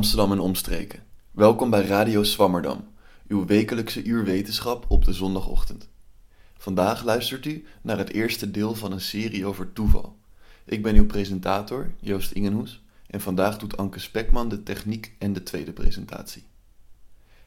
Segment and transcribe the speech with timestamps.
[0.00, 1.02] Amsterdam en omstreken.
[1.30, 2.88] Welkom bij Radio Swammerdam,
[3.28, 5.88] uw wekelijkse uur wetenschap op de zondagochtend.
[6.58, 10.16] Vandaag luistert u naar het eerste deel van een serie over toeval.
[10.64, 15.42] Ik ben uw presentator, Joost Ingenhoes, en vandaag doet Anke Spekman de techniek en de
[15.42, 16.44] tweede presentatie.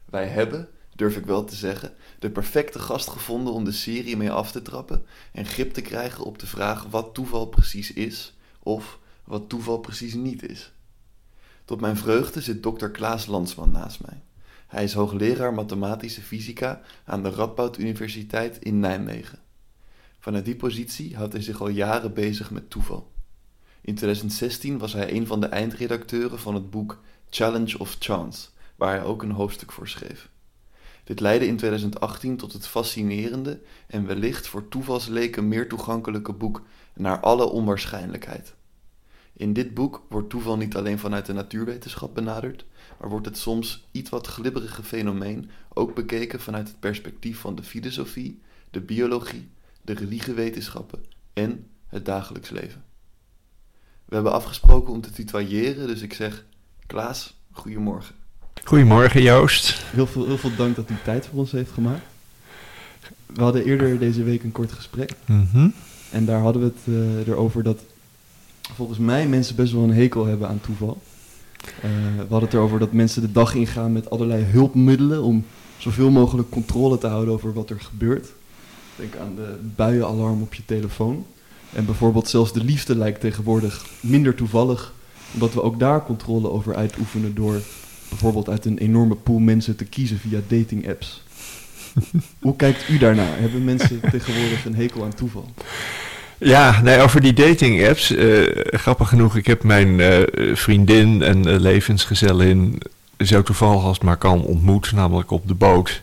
[0.04, 4.30] Wij hebben, durf ik wel te zeggen, de perfecte gast gevonden om de serie mee
[4.30, 8.98] af te trappen en grip te krijgen op de vraag wat toeval precies is of
[9.24, 10.73] wat toeval precies niet is.
[11.64, 14.22] Tot mijn vreugde zit dokter Klaas Landsman naast mij.
[14.66, 19.38] Hij is hoogleraar mathematische fysica aan de Radboud Universiteit in Nijmegen.
[20.18, 23.12] Vanuit die positie houdt hij zich al jaren bezig met toeval.
[23.80, 28.94] In 2016 was hij een van de eindredacteuren van het boek Challenge of Chance, waar
[28.94, 30.28] hij ook een hoofdstuk voor schreef.
[31.04, 36.62] Dit leidde in 2018 tot het fascinerende en wellicht voor toevalsleken meer toegankelijke boek
[36.94, 38.54] Naar alle onwaarschijnlijkheid.
[39.36, 42.64] In dit boek wordt toeval niet alleen vanuit de natuurwetenschap benaderd,
[43.00, 47.62] maar wordt het soms iets wat glibberige fenomeen ook bekeken vanuit het perspectief van de
[47.62, 48.40] filosofie,
[48.70, 49.48] de biologie,
[49.82, 52.84] de religiewetenschappen en het dagelijks leven.
[54.04, 56.44] We hebben afgesproken om te tutoyeren, dus ik zeg
[56.86, 58.14] Klaas, goedemorgen.
[58.64, 59.82] Goedemorgen Joost.
[59.82, 62.04] Heel veel, heel veel dank dat u tijd voor ons heeft gemaakt.
[63.26, 65.12] We hadden eerder deze week een kort gesprek.
[65.26, 65.68] Mhm.
[66.10, 67.84] En daar hadden we het uh, erover dat
[68.72, 71.02] volgens mij mensen best wel een hekel hebben aan toeval.
[71.64, 75.44] Uh, we hadden het erover dat mensen de dag ingaan met allerlei hulpmiddelen om
[75.78, 78.28] zoveel mogelijk controle te houden over wat er gebeurt.
[78.96, 81.26] Denk aan de buienalarm op je telefoon.
[81.72, 84.92] En bijvoorbeeld zelfs de liefde lijkt tegenwoordig minder toevallig,
[85.34, 87.60] omdat we ook daar controle over uitoefenen door
[88.08, 91.22] bijvoorbeeld uit een enorme pool mensen te kiezen via dating apps.
[92.40, 93.38] Hoe kijkt u daarnaar?
[93.38, 95.48] Hebben mensen tegenwoordig een hekel aan toeval?
[96.44, 98.10] Ja, nee, over die dating apps.
[98.10, 100.22] Uh, grappig genoeg, ik heb mijn uh,
[100.54, 102.82] vriendin en uh, levensgezellin
[103.18, 106.02] zo toevallig als het maar kan ontmoet, namelijk op de boot.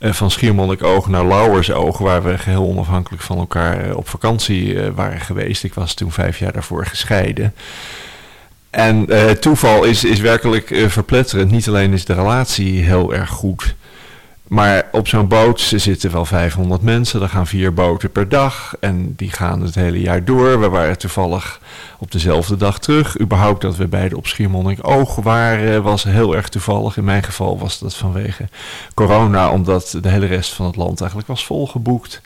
[0.00, 5.64] van Schiermonnikoog naar Lauwersoog, waar we geheel onafhankelijk van elkaar op vakantie waren geweest.
[5.64, 7.54] Ik was toen vijf jaar daarvoor gescheiden.
[8.70, 9.06] En
[9.40, 11.50] toeval is, is werkelijk verpletterend.
[11.50, 13.74] Niet alleen is de relatie heel erg goed.
[14.50, 17.22] Maar op zo'n boot zitten wel 500 mensen.
[17.22, 18.74] Er gaan vier boten per dag.
[18.80, 20.60] En die gaan het hele jaar door.
[20.60, 21.60] We waren toevallig
[21.98, 23.20] op dezelfde dag terug.
[23.20, 26.96] Überhaupt dat we beide op Schiermonnikoog waren was heel erg toevallig.
[26.96, 28.48] In mijn geval was dat vanwege
[28.94, 29.50] corona.
[29.50, 32.20] Omdat de hele rest van het land eigenlijk was volgeboekt.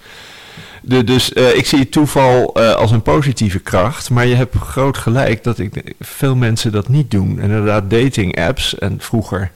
[0.83, 4.11] Dus uh, ik zie toeval uh, als een positieve kracht.
[4.11, 7.39] Maar je hebt groot gelijk dat ik, veel mensen dat niet doen.
[7.39, 9.51] En inderdaad, dating apps en vroeger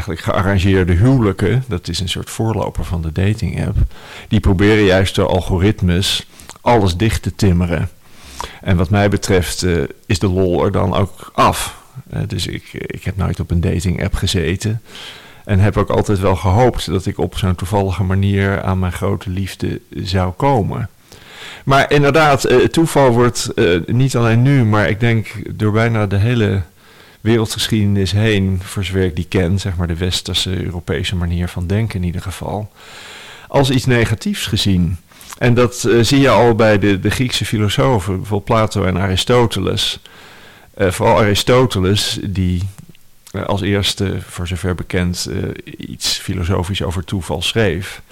[0.00, 1.64] eigenlijk gearrangeerde huwelijken.
[1.68, 3.76] Dat is een soort voorloper van de dating app.
[4.28, 6.26] Die proberen juist door algoritmes
[6.60, 7.88] alles dicht te timmeren.
[8.60, 11.78] En wat mij betreft uh, is de lol er dan ook af.
[12.26, 14.82] dus ik, ik heb nooit op een dating app gezeten.
[15.44, 19.30] En heb ook altijd wel gehoopt dat ik op zo'n toevallige manier aan mijn grote
[19.30, 20.88] liefde zou komen.
[21.64, 23.50] Maar inderdaad, toeval wordt
[23.86, 25.28] niet alleen nu, maar ik denk
[25.58, 26.62] door bijna de hele
[27.20, 32.06] wereldgeschiedenis heen, voor ik die ken, zeg maar de westerse Europese manier van denken in
[32.06, 32.72] ieder geval,
[33.48, 34.96] als iets negatiefs gezien.
[35.38, 40.00] En dat uh, zie je al bij de, de Griekse filosofen, bijvoorbeeld Plato en Aristoteles.
[40.76, 42.62] vooral Aristoteles, die
[43.46, 45.28] als eerste, voor zover bekend,
[45.76, 48.02] iets filosofisch over toeval schreef.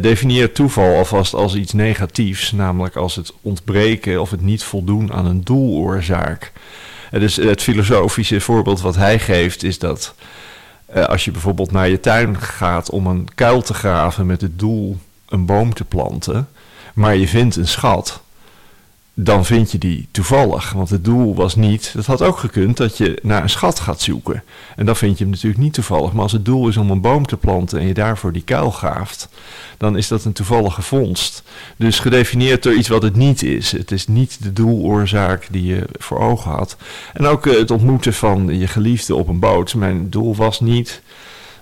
[0.00, 5.26] Definieert toeval alvast als iets negatiefs, namelijk als het ontbreken of het niet voldoen aan
[5.26, 6.52] een doeloorzaak.
[7.18, 10.14] Dus het filosofische voorbeeld wat hij geeft is dat
[11.06, 14.98] als je bijvoorbeeld naar je tuin gaat om een kuil te graven met het doel
[15.28, 16.48] een boom te planten,
[16.94, 18.22] maar je vindt een schat,
[19.18, 20.72] dan vind je die toevallig.
[20.72, 24.00] Want het doel was niet, dat had ook gekund, dat je naar een schat gaat
[24.00, 24.42] zoeken.
[24.76, 26.12] En dan vind je hem natuurlijk niet toevallig.
[26.12, 28.70] Maar als het doel is om een boom te planten en je daarvoor die kuil
[28.70, 29.28] graaft,
[29.76, 31.42] dan is dat een toevallige vondst.
[31.76, 33.72] Dus gedefinieerd door iets wat het niet is.
[33.72, 36.76] Het is niet de doeloorzaak die je voor ogen had.
[37.12, 39.74] En ook uh, het ontmoeten van je geliefde op een boot.
[39.74, 41.02] Mijn doel was niet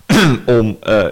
[0.47, 0.77] om.
[0.83, 1.07] Uh,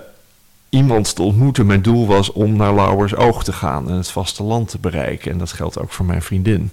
[0.73, 1.67] iemand te ontmoeten.
[1.67, 5.33] Mijn doel was om naar Lauwers Oog te gaan en het vasteland te bereiken.
[5.33, 6.71] En dat geldt ook voor mijn vriendin.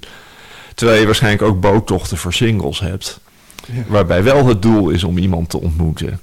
[0.75, 3.19] Terwijl je waarschijnlijk ook boottochten voor singles hebt.
[3.65, 3.83] Ja.
[3.87, 6.19] Waarbij wel het doel is om iemand te ontmoeten.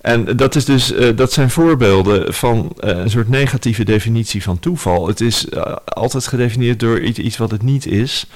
[0.00, 4.58] En dat, is dus, uh, dat zijn voorbeelden van uh, een soort negatieve definitie van
[4.58, 5.06] toeval.
[5.06, 8.26] Het is uh, altijd gedefinieerd door iets, iets, wat het niet is.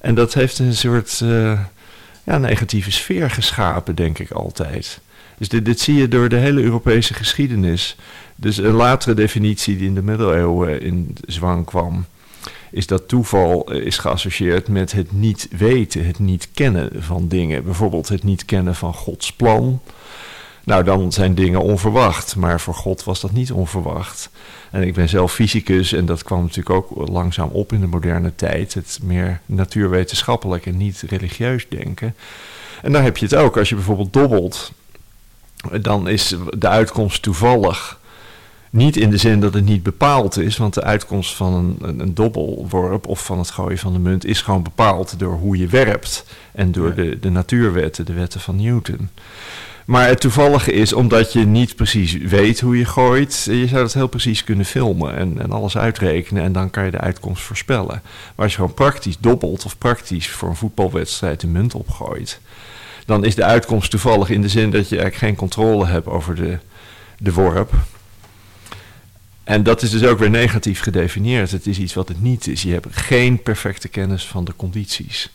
[0.00, 1.18] En dat heeft een soort
[2.24, 5.00] ja, negatieve sfeer geschapen, denk ik altijd.
[5.40, 7.96] Dus dit, zie je door de hele Europese geschiedenis.
[8.36, 12.04] Dus een latere definitie die in de middeleeuwen in zwang kwam,
[12.70, 17.64] is dat toeval eh, is geassocieerd met het niet weten, het niet kennen van dingen.
[17.64, 19.80] Bijvoorbeeld het niet kennen van Gods plan.
[20.64, 24.30] Nou, dan zijn dingen onverwacht, maar voor God was dat niet onverwacht.
[24.70, 28.34] En ik ben zelf fysicus en dat kwam natuurlijk ook langzaam op in de moderne
[28.34, 28.74] tijd.
[28.74, 32.14] Het meer natuurwetenschappelijk en niet religieus denken.
[32.82, 34.72] En dan heb je het ook als je bijvoorbeeld dobbelt.
[35.80, 37.98] Dan is de uitkomst toevallig.
[38.70, 42.14] Niet in de zin dat het niet bepaald is, want de uitkomst van een, een,
[42.14, 46.24] dobbelworp of van het gooien van de munt is gewoon bepaald door hoe je werpt
[46.52, 49.10] en door de, de natuurwetten, de wetten van Newton.
[49.90, 53.92] Maar het toevallige is, omdat je niet precies weet hoe je gooit, je zou dat
[53.92, 58.02] heel precies kunnen filmen en, en alles uitrekenen en dan kan je de uitkomst voorspellen.
[58.34, 62.40] Maar als je gewoon praktisch dobbelt of praktisch voor een voetbalwedstrijd de munt opgooit,
[63.10, 66.34] dan is de uitkomst toevallig in de zin dat je eigenlijk geen controle hebt over
[66.34, 66.58] de,
[67.18, 67.72] de worp.
[69.44, 71.50] En dat is dus ook weer negatief gedefinieerd.
[71.50, 72.62] Het is iets wat het niet is.
[72.62, 75.30] Je hebt geen perfecte kennis van de condities.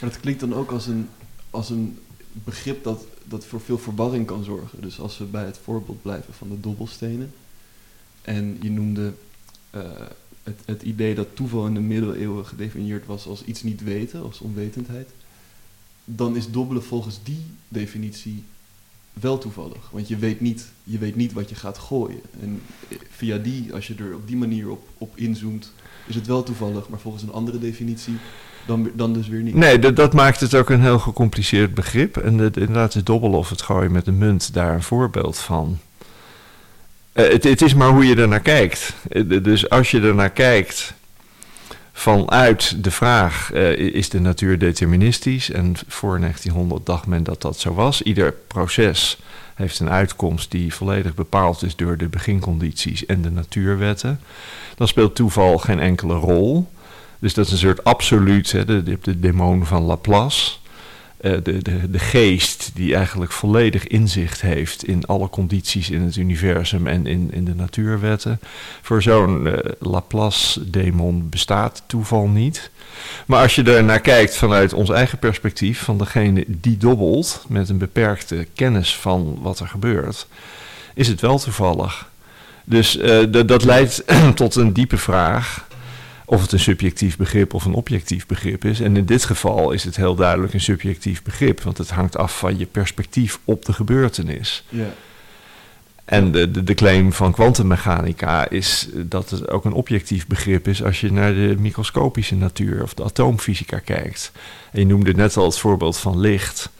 [0.00, 1.08] Maar dat klinkt dan ook als een,
[1.50, 1.98] als een
[2.32, 4.80] begrip dat, dat voor veel verwarring kan zorgen.
[4.80, 7.32] Dus als we bij het voorbeeld blijven van de dobbelstenen.
[8.22, 9.12] En je noemde
[9.74, 9.82] uh,
[10.42, 14.40] het, het idee dat toeval in de middeleeuwen gedefinieerd was als iets niet weten, als
[14.40, 15.08] onwetendheid.
[16.08, 18.44] Dan is dobbelen volgens die definitie
[19.12, 19.90] wel toevallig.
[19.90, 22.20] Want je weet niet, je weet niet wat je gaat gooien.
[22.40, 22.62] En
[23.10, 25.72] via die, als je er op die manier op, op inzoomt,
[26.06, 26.88] is het wel toevallig.
[26.88, 28.16] Maar volgens een andere definitie
[28.66, 29.54] dan, dan dus weer niet.
[29.54, 32.16] Nee, dat maakt het ook een heel gecompliceerd begrip.
[32.16, 35.78] En inderdaad is dobbelen of het gooien met een munt daar een voorbeeld van.
[37.12, 38.94] Uh, het, het, is maar hoe je er naar kijkt.
[39.08, 40.94] Uh, dus als je er naar kijkt
[41.96, 45.50] vanuit de vraag: uh, is de natuur deterministisch?
[45.50, 48.02] En voor 1900 dacht men dat dat zo was.
[48.02, 49.18] Ieder proces
[49.54, 54.20] heeft een uitkomst die volledig bepaald is door de begincondities en de natuurwetten.
[54.74, 56.68] Dan speelt toeval geen enkele rol.
[57.18, 60.52] Dus dat is een soort absoluut, hè, de, de demon van Laplace.
[61.20, 66.16] Uh, de, de, de geest die eigenlijk volledig inzicht heeft in alle condities in het
[66.16, 68.40] universum en in, in de natuurwetten.
[68.82, 72.70] Voor zo'n uh, Laplace-demon bestaat toeval niet.
[73.26, 77.68] Maar als je er naar kijkt vanuit ons eigen perspectief, van degene die dobbelt met
[77.68, 80.26] een beperkte kennis van wat er gebeurt,
[80.94, 82.08] is het wel toevallig.
[82.64, 84.02] Dus uh, dat leidt
[84.34, 85.66] tot een diepe vraag
[86.28, 88.80] of het een subjectief begrip of een objectief begrip is.
[88.80, 92.38] En in dit geval is het heel duidelijk een subjectief begrip, want het hangt af
[92.38, 94.64] van je perspectief op de gebeurtenis.
[94.68, 94.94] Ja.
[96.04, 100.82] En de, de, de, claim van kwantummechanica is dat het ook een objectief begrip is
[100.82, 104.32] als je naar de microscopische natuur of de atoomfysica kijkt.
[104.72, 106.70] En je noemde net al het voorbeeld van licht,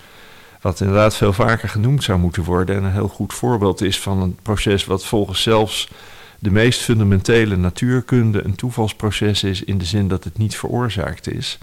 [0.60, 4.22] wat inderdaad veel vaker genoemd zou moeten worden en een heel goed voorbeeld is van
[4.22, 5.88] een proces wat volgens zelfs
[6.38, 11.58] de meest fundamentele natuurkunde een toevalsproces is in de zin dat het niet veroorzaakt is.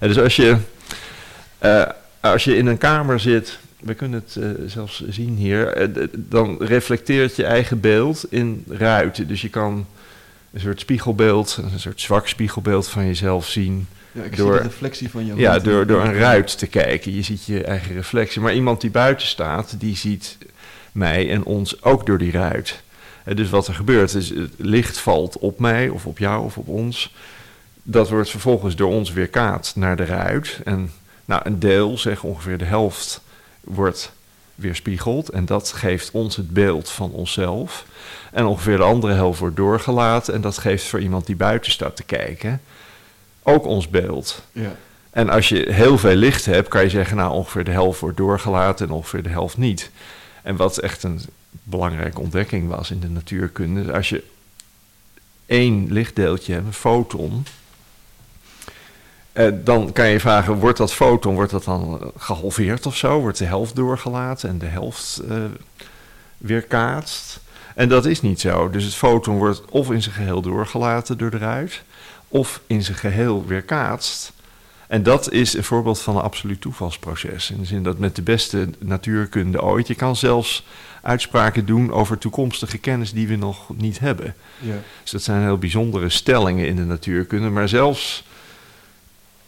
[0.00, 0.56] En dus als je,
[1.64, 1.82] uh,
[2.20, 6.56] als je in een kamer zit, we kunnen het uh, zelfs zien hier, uh, dan
[6.58, 9.28] reflecteert je eigen beeld in ruiten.
[9.28, 9.86] Dus je kan
[10.52, 13.86] een soort spiegelbeeld, een soort zwak spiegelbeeld van jezelf zien.
[14.12, 15.40] Ja, ik door, zie de reflectie van jou.
[15.40, 17.14] Ja, door, door een ruit te kijken.
[17.14, 18.40] Je ziet je eigen reflectie.
[18.40, 20.38] Maar iemand die buiten staat, die ziet
[20.92, 22.82] mij en ons ook door die ruit
[23.24, 26.68] dus wat er gebeurt is, het licht valt op mij of op jou of op
[26.68, 27.14] ons.
[27.82, 30.60] Dat wordt vervolgens door ons weerkaatst naar de ruit.
[30.64, 30.92] En
[31.24, 33.20] nou, een deel, zeg ongeveer de helft,
[33.60, 34.12] wordt
[34.54, 35.28] weerspiegeld.
[35.28, 37.86] En dat geeft ons het beeld van onszelf.
[38.32, 40.34] En ongeveer de andere helft wordt doorgelaten.
[40.34, 42.60] En dat geeft voor iemand die buiten staat te kijken
[43.44, 44.42] ook ons beeld.
[44.52, 44.76] Ja.
[45.10, 48.16] En als je heel veel licht hebt, kan je zeggen, nou ongeveer de helft wordt
[48.16, 49.90] doorgelaten en ongeveer de helft niet.
[50.42, 51.20] En wat echt een
[51.62, 53.92] belangrijke ontdekking was in de natuurkunde.
[53.92, 54.24] Als je
[55.46, 57.46] één lichtdeeltje hebt, een foton,
[59.32, 63.20] eh, dan kan je vragen, wordt dat foton wordt dat dan gehalveerd of zo?
[63.20, 65.44] Wordt de helft doorgelaten en de helft uh,
[66.38, 67.40] weerkaatst?
[67.74, 68.70] En dat is niet zo.
[68.70, 71.82] Dus het foton wordt of in zijn geheel doorgelaten door de ruit,
[72.28, 74.32] of in zijn geheel weerkaatst.
[74.88, 77.50] En dat is een voorbeeld van een absoluut toevalsproces.
[77.50, 80.64] In de zin dat met de beste natuurkunde ooit, je kan zelfs
[81.02, 84.34] uitspraken doen over toekomstige kennis die we nog niet hebben.
[84.58, 84.74] Ja.
[85.02, 87.48] Dus dat zijn heel bijzondere stellingen in de natuurkunde.
[87.48, 88.24] Maar zelfs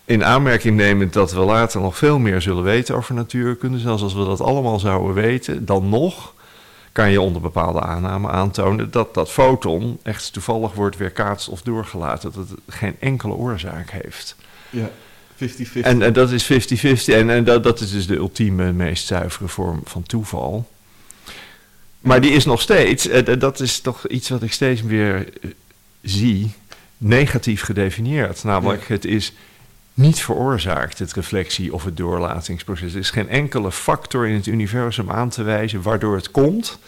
[0.05, 4.14] in aanmerking nemend dat we later nog veel meer zullen weten over natuurkunde, zelfs als
[4.14, 6.35] we dat allemaal zouden weten, dan nog
[6.93, 12.33] kan je onder bepaalde aanname aantonen dat dat foton echt toevallig wordt weerkaatst of doorgelaten,
[12.33, 14.37] dat het geen enkele oorzaak heeft.
[14.71, 14.90] Ja.
[15.37, 15.81] 50-50.
[15.83, 16.55] En, en, dat is 50-50.
[17.07, 20.71] En, en dat, dat is dus de ultieme, meest zuivere vorm van toeval.
[22.00, 25.50] Maar die is nog steeds, uh, dat is toch iets wat ik steeds weer uh,
[26.02, 26.52] zie.
[26.99, 28.45] negatief gedefinieerd.
[28.45, 29.33] Namelijk, het is
[29.95, 32.93] niet veroorzaakt, het reflectie- of het doorlatingsproces.
[32.93, 36.78] Er is geen enkele factor in het universum aan te wijzen waardoor het komt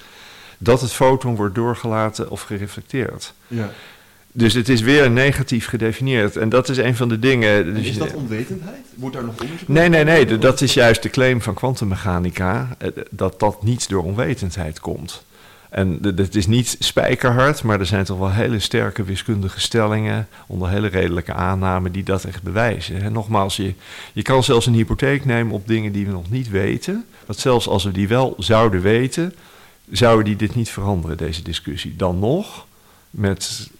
[0.58, 3.32] dat het foton wordt doorgelaten of gereflecteerd.
[3.46, 3.70] Ja.
[4.38, 6.36] Dus het is weer negatief gedefinieerd.
[6.36, 7.64] En dat is een van de dingen.
[7.66, 8.84] En dus is dat onwetendheid?
[8.94, 10.38] Wordt daar nog onderzoek Nee, nee, nee.
[10.38, 12.68] Dat is juist de claim van kwantummechanica.
[12.78, 15.24] eh, Dat dat niet door onwetendheid komt.
[15.70, 20.28] En het is niet spijkerhard, maar er zijn toch wel hele sterke wiskundige stellingen.
[20.46, 23.02] onder hele redelijke aannamen die dat echt bewijzen.
[23.02, 23.74] En nogmaals, je,
[24.12, 27.04] je kan zelfs een hypotheek nemen op dingen die we nog niet weten.
[27.26, 29.34] Dat zelfs als we die wel zouden weten,
[29.90, 31.94] zouden die dit niet veranderen, deze discussie.
[31.96, 32.66] Dan nog,
[33.10, 33.70] met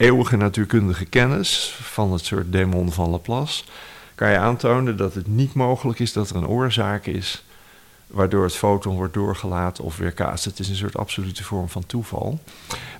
[0.00, 3.64] eeuwige natuurkundige kennis van het soort demon van Laplace
[4.14, 7.44] kan je aantonen dat het niet mogelijk is dat er een oorzaak is
[8.06, 10.44] waardoor het foton wordt doorgelaten of weerkaatst.
[10.44, 12.40] Het is een soort absolute vorm van toeval.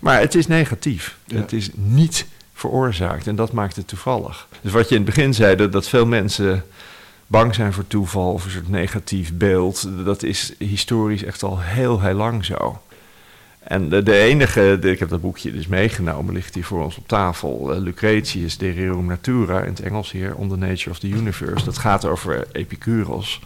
[0.00, 1.16] Maar het is negatief.
[1.24, 1.36] Ja.
[1.36, 4.48] Het is niet veroorzaakt en dat maakt het toevallig.
[4.60, 6.64] Dus wat je in het begin zei, dat, dat veel mensen
[7.26, 12.00] bang zijn voor toeval of een soort negatief beeld, dat is historisch echt al heel,
[12.00, 12.82] heel lang zo.
[13.60, 17.72] En de, enige, ik heb dat boekje dus meegenomen, ligt hier voor ons op tafel.
[17.72, 21.64] eh, Lucretius de Rerum Natura, in het Engels hier, On the Nature of the Universe.
[21.64, 23.40] Dat gaat over Epicurus.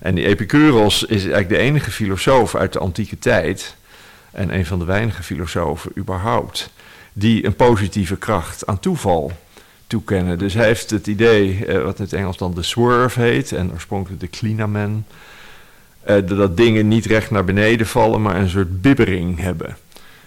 [0.00, 3.76] En die Epicurus is eigenlijk de enige filosoof uit de antieke tijd,
[4.32, 6.70] en een van de weinige filosofen überhaupt,
[7.12, 9.32] die een positieve kracht aan toeval
[9.86, 10.38] toekennen.
[10.38, 13.72] Dus hij heeft het idee, eh, wat in het Engels dan de swerve heet, en
[13.72, 15.06] oorspronkelijk de clinamen,
[16.06, 19.76] dat- dat dingen niet recht naar beneden vallen, maar een soort bibbering hebben.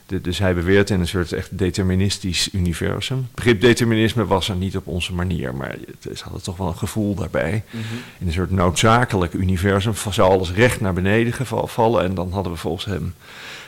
[0.05, 3.17] De- dus hij beweert in een soort echt deterministisch universum.
[3.17, 6.67] Het begrip determinisme was er niet op onze manier, maar het is hadden toch wel
[6.67, 7.63] een gevoel daarbij.
[7.69, 7.83] Mhm.
[8.19, 12.51] In een soort noodzakelijk universum zou alles recht naar beneden geval- vallen en dan hadden
[12.51, 13.13] we volgens hem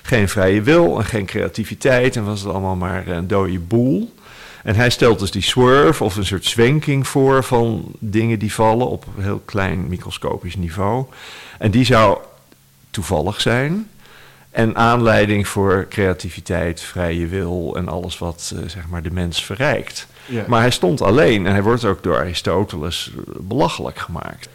[0.01, 4.13] geen vrije wil en geen creativiteit en was het allemaal maar een dode boel.
[4.63, 8.87] En hij stelt dus die swerve of een soort zwenking voor van dingen die vallen
[8.87, 11.05] op een heel klein microscopisch niveau.
[11.59, 12.17] En die zou
[12.89, 13.89] toevallig zijn.
[14.51, 20.07] En aanleiding voor creativiteit, vrije wil en alles wat eh, zeg maar de mens verrijkt.
[20.25, 20.45] Ja.
[20.47, 24.49] Maar hij stond alleen en hij wordt ook door Aristoteles belachelijk gemaakt.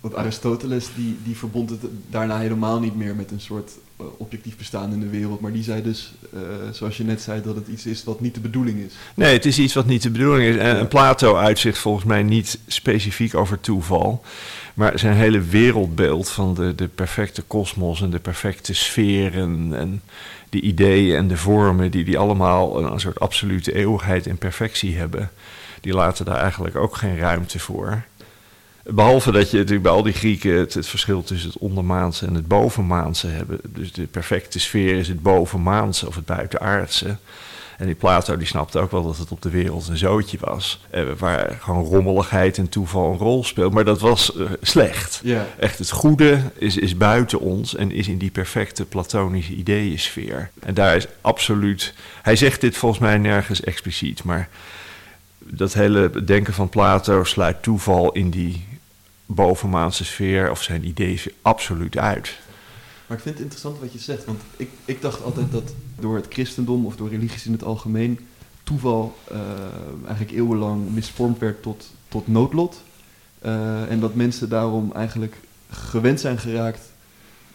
[0.00, 1.80] Want Aristoteles die, die verbond het
[2.10, 5.40] daarna helemaal niet meer met een soort objectief bestaan in de wereld.
[5.40, 6.40] Maar die zei dus, eh,
[6.72, 8.92] zoals je net zei, dat het iets is wat niet de bedoeling is.
[9.14, 10.56] Nee, het is iets wat niet de bedoeling is.
[10.56, 14.24] En, Plato uitzicht volgens mij niet specifiek over toeval.
[14.74, 20.02] Maar zijn hele wereldbeeld van de, de perfecte kosmos en de perfecte sferen en
[20.48, 24.96] die ideeën en de vormen die, die allemaal een, een soort absolute eeuwigheid en perfectie
[24.96, 25.30] hebben,
[25.80, 28.04] die laten daar eigenlijk ook geen ruimte voor.
[28.88, 32.34] Behalve dat je natuurlijk bij al die Grieken het, het verschil tussen het ondermaanse en
[32.34, 33.60] het bovenmaanse hebben.
[33.68, 37.16] Dus de perfecte sfeer is het bovenmaanse of het buitenaardse.
[37.78, 40.80] En die Plato die snapte ook wel dat het op de wereld een zootje was.
[40.90, 43.72] Eh, waar gewoon rommeligheid en toeval een rol speelt.
[43.72, 45.22] Maar dat was eh, slecht.
[45.58, 50.50] Echt het goede is, is buiten ons en is in die perfecte platonische ideeënsfeer.
[50.60, 51.94] En daar is absoluut...
[52.22, 54.48] Hij zegt dit volgens mij nergens expliciet, maar
[55.38, 58.64] dat hele denken van Plato sluit toeval in die
[59.26, 62.38] bovenmaanse sfeer of zijn ideeën absoluut uit.
[63.06, 66.16] Maar ik vind het interessant wat je zegt, want ik, ik dacht altijd dat door
[66.16, 68.18] het christendom of door religies in het algemeen
[68.62, 69.38] toeval eh,
[70.06, 72.82] eigenlijk eeuwenlang misvormd werd tot, tot noodlot.
[73.38, 75.36] Eh, en dat mensen daarom eigenlijk
[75.70, 76.80] gewend zijn geraakt,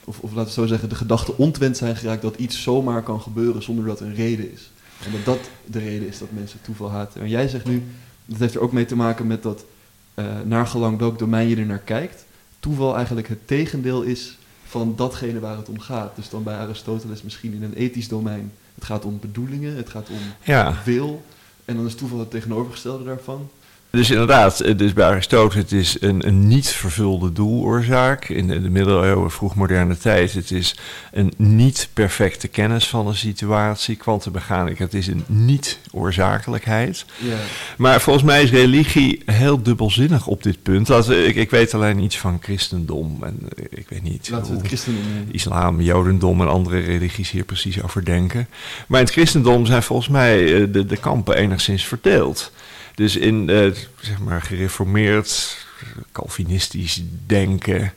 [0.03, 3.21] of, of laten we zo zeggen, de gedachte ontwend zijn geraakt dat iets zomaar kan
[3.21, 4.71] gebeuren zonder dat er een reden is.
[5.05, 7.21] En dat dat de reden is dat mensen toeval haten.
[7.21, 7.83] En jij zegt nu,
[8.25, 9.65] dat heeft er ook mee te maken met dat,
[10.13, 12.25] eh naar gelang welk domein je er naar kijkt,
[12.59, 16.15] toeval eigenlijk het tegendeel is van datgene waar het om gaat.
[16.15, 18.51] Dus dan bij Aristoteles misschien in een ethisch domein.
[18.75, 21.23] Het gaat om bedoelingen, het gaat om Ja, wil.
[21.65, 23.49] En dan is toeval het tegenovergestelde daarvan.
[23.91, 28.29] Dus inderdaad, dus bij Aristoteles het is een, een niet vervulde doeloorzaak.
[28.29, 30.75] In de, de middeleeuwen, vroegmoderne tijd, het is
[31.11, 33.95] een niet perfecte kennis van een situatie.
[33.95, 37.05] Kwantummechanica, het is een niet-oorzakelijkheid.
[37.17, 37.35] Ja.
[37.77, 40.87] Maar volgens mij is religie heel dubbelzinnig op dit punt.
[40.87, 44.57] Laten ik, ik weet alleen iets van christendom en eh, ik weet niet Laten we
[44.57, 48.47] het christendom islam, jodendom en andere religies hier precies over denken.
[48.87, 52.51] Maar in het christendom zijn volgens mij eh, de, de kampen enigszins verdeeld.
[52.95, 55.57] Dus in eh, zeg maar gereformeerd,
[56.11, 57.93] Calvinistisch denken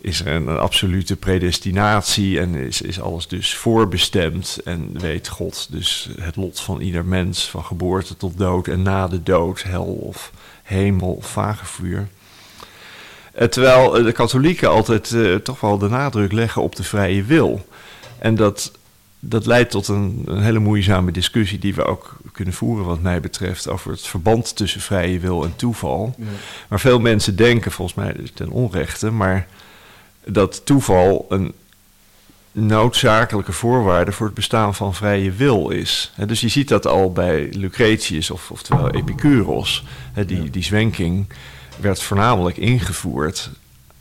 [0.00, 6.08] is er een, absolute predestinatie en is, is alles dus voorbestemd en weet God dus
[6.20, 10.32] het lot van ieder mens van geboorte tot dood en na de dood, hel of
[10.62, 12.08] hemel of vagevuur.
[13.32, 15.14] Eh, terwijl eh, de katholieken altijd
[15.44, 17.66] toch wel de nadruk leggen op de vrije wil.
[18.18, 18.72] En dat
[19.28, 23.20] dat leidt tot een, een, hele moeizame discussie die we ook kunnen voeren wat mij
[23.20, 26.14] betreft over het verband tussen vrije wil en toeval.
[26.18, 26.24] Ja.
[26.68, 29.46] Maar veel mensen denken, volgens mij ten onrechte, maar
[30.24, 31.52] dat toeval een
[32.52, 36.12] noodzakelijke voorwaarde voor het bestaan van vrije wil is.
[36.26, 39.84] dus je ziet dat al bij Lucretius, of, oftewel Epicurus.
[40.26, 41.26] die, die zwenking
[41.80, 43.50] werd voornamelijk ingevoerd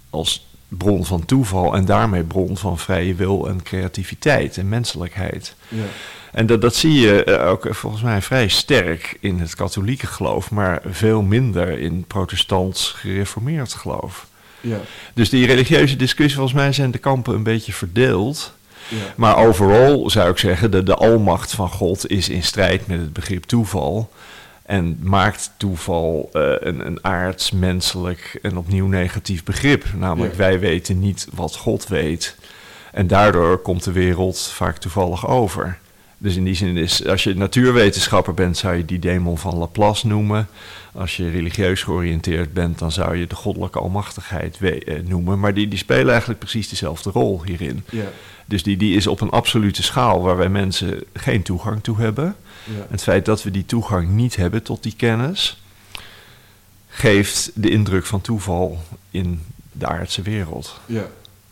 [0.09, 5.55] als bron van toeval en daarmee bron van vrije wil en creativiteit en menselijkheid.
[5.67, 5.83] Ja.
[6.31, 10.51] En dat, dat zie je eh, ook volgens mij vrij sterk in het katholieke geloof,
[10.51, 14.27] maar veel minder in protestants gereformeerd geloof.
[14.61, 14.79] Ja.
[15.13, 18.53] Dus die religieuze discussie, volgens mij zijn de kampen een beetje verdeeld.
[18.87, 18.97] Ja.
[19.15, 23.13] Maar overal zou ik zeggen, de, de almacht van God is in strijd met het
[23.13, 24.11] begrip toeval.
[24.65, 29.85] En maakt toeval uh, een, een aards, menselijk en opnieuw negatief begrip.
[29.97, 32.35] Namelijk, wij weten niet wat God weet.
[32.91, 35.77] En daardoor komt de wereld vaak toevallig over.
[36.17, 40.07] Dus in die zin is, als je natuurwetenschapper bent, zou je die demon van Laplace
[40.07, 40.47] noemen.
[40.93, 45.39] Als je religieus georiënteerd bent, dan zou je de goddelijke almachtigheid eh, noemen.
[45.39, 47.83] Maar die, die spelen eigenlijk precies dezelfde rol hierin.
[47.91, 48.03] Ja.
[48.45, 52.35] Dus die, die is op een absolute schaal waar wij mensen geen toegang toe hebben.
[52.65, 52.85] Ja.
[52.89, 55.61] Het feit dat we die toegang niet hebben tot die kennis,
[56.87, 59.41] geeft de indruk van toeval in
[59.71, 60.79] de aardse wereld.
[60.85, 61.07] Ja,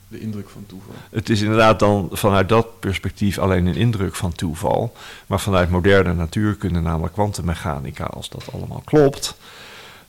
[0.08, 0.94] de indruk van toeval.
[1.10, 4.94] Het is inderdaad dan vanuit dat perspectief alleen een indruk van toeval.
[5.28, 9.36] Maar vanuit moderne natuurkunde, namelijk kwantummechanica, als dat allemaal klopt,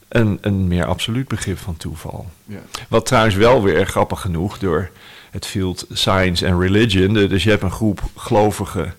[0.08, 2.26] een, een meer absoluut begrip van toeval.
[2.44, 2.60] Ja.
[2.88, 4.90] Wat trouwens wel weer grappig genoeg door
[5.30, 7.14] het field science en religion.
[7.14, 8.92] Dus je hebt een groep gelovige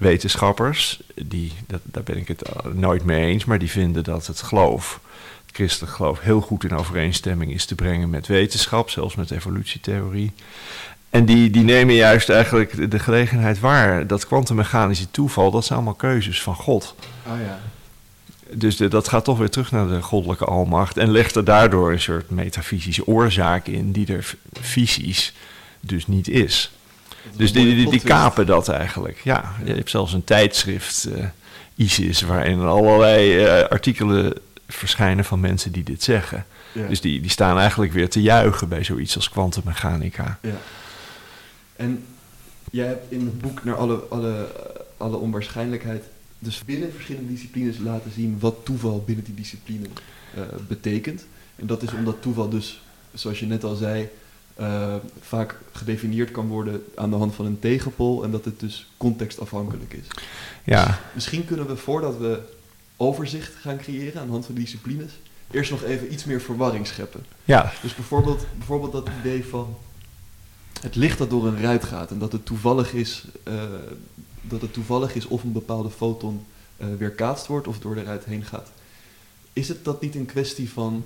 [0.00, 2.42] wetenschappers, die, dat, daar ben ik het
[2.74, 5.00] nooit mee eens, maar die vinden dat het geloof,
[5.46, 10.32] het christelijk geloof, heel goed in overeenstemming is te brengen met wetenschap, zelfs met evolutietheorie.
[11.10, 14.06] En die, die nemen juist eigenlijk de gelegenheid waar.
[14.06, 16.94] Dat kwantummechanische toeval, dat zijn allemaal keuzes van God.
[17.26, 17.58] Oh ja.
[18.52, 20.96] Dus de, dat gaat toch weer terug naar de goddelijke almacht.
[20.96, 25.32] En legt er daardoor een soort metafysische oorzaak in, die er fysisch
[25.80, 26.70] dus niet is.
[27.36, 29.20] Dus die, die, die, kapen dat eigenlijk.
[29.24, 31.24] Ja, je hebt zelfs een tijdschrift, uh,
[31.74, 34.32] ISIS, waarin allerlei uh, artikelen
[34.68, 36.46] verschijnen van mensen die dit zeggen.
[36.88, 40.38] Dus die, die staan eigenlijk weer te juichen bij zoiets als kwantummechanica.
[40.42, 40.58] Ja.
[41.76, 42.04] En
[42.70, 44.48] jij hebt in het boek naar alle, alle,
[44.96, 46.04] alle onwaarschijnlijkheid
[46.38, 49.86] dus binnen verschillende disciplines laten zien wat toeval binnen die discipline
[50.36, 51.26] uh, betekent.
[51.56, 52.82] En dat is omdat toeval dus,
[53.14, 54.08] zoals je net al zei,
[54.60, 58.86] uh, vaak gedefinieerd kan worden aan de hand van een tegenpol en dat het dus
[58.96, 60.06] contextafhankelijk is.
[60.64, 60.86] Ja.
[60.86, 62.42] Dus misschien kunnen we voordat we
[62.96, 65.12] overzicht gaan creëren aan de hand van disciplines,
[65.50, 67.24] eerst nog even iets meer verwarring scheppen.
[67.44, 67.72] Ja.
[67.82, 69.76] Dus bijvoorbeeld, bijvoorbeeld dat idee van
[70.80, 73.62] het licht dat door een ruit gaat en dat het toevallig is, uh,
[74.40, 76.46] dat het toevallig is of een bepaalde foton
[76.76, 78.70] uh, weerkaatst wordt of door de ruit heen gaat.
[79.52, 81.04] Is het dat niet een kwestie van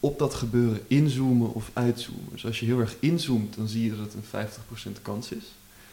[0.00, 2.28] op dat gebeuren inzoomen of uitzoomen.
[2.32, 4.48] Dus als je heel erg inzoomt, dan zie je dat het een
[4.98, 5.44] 50% kans is.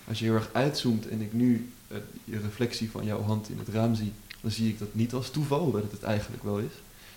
[0.08, 3.58] Als je heel erg uitzoomt en ik nu uh, je reflectie van jouw hand in
[3.58, 6.60] het raam zie, dan zie ik dat niet als toeval, dat het het eigenlijk wel
[6.60, 6.72] is.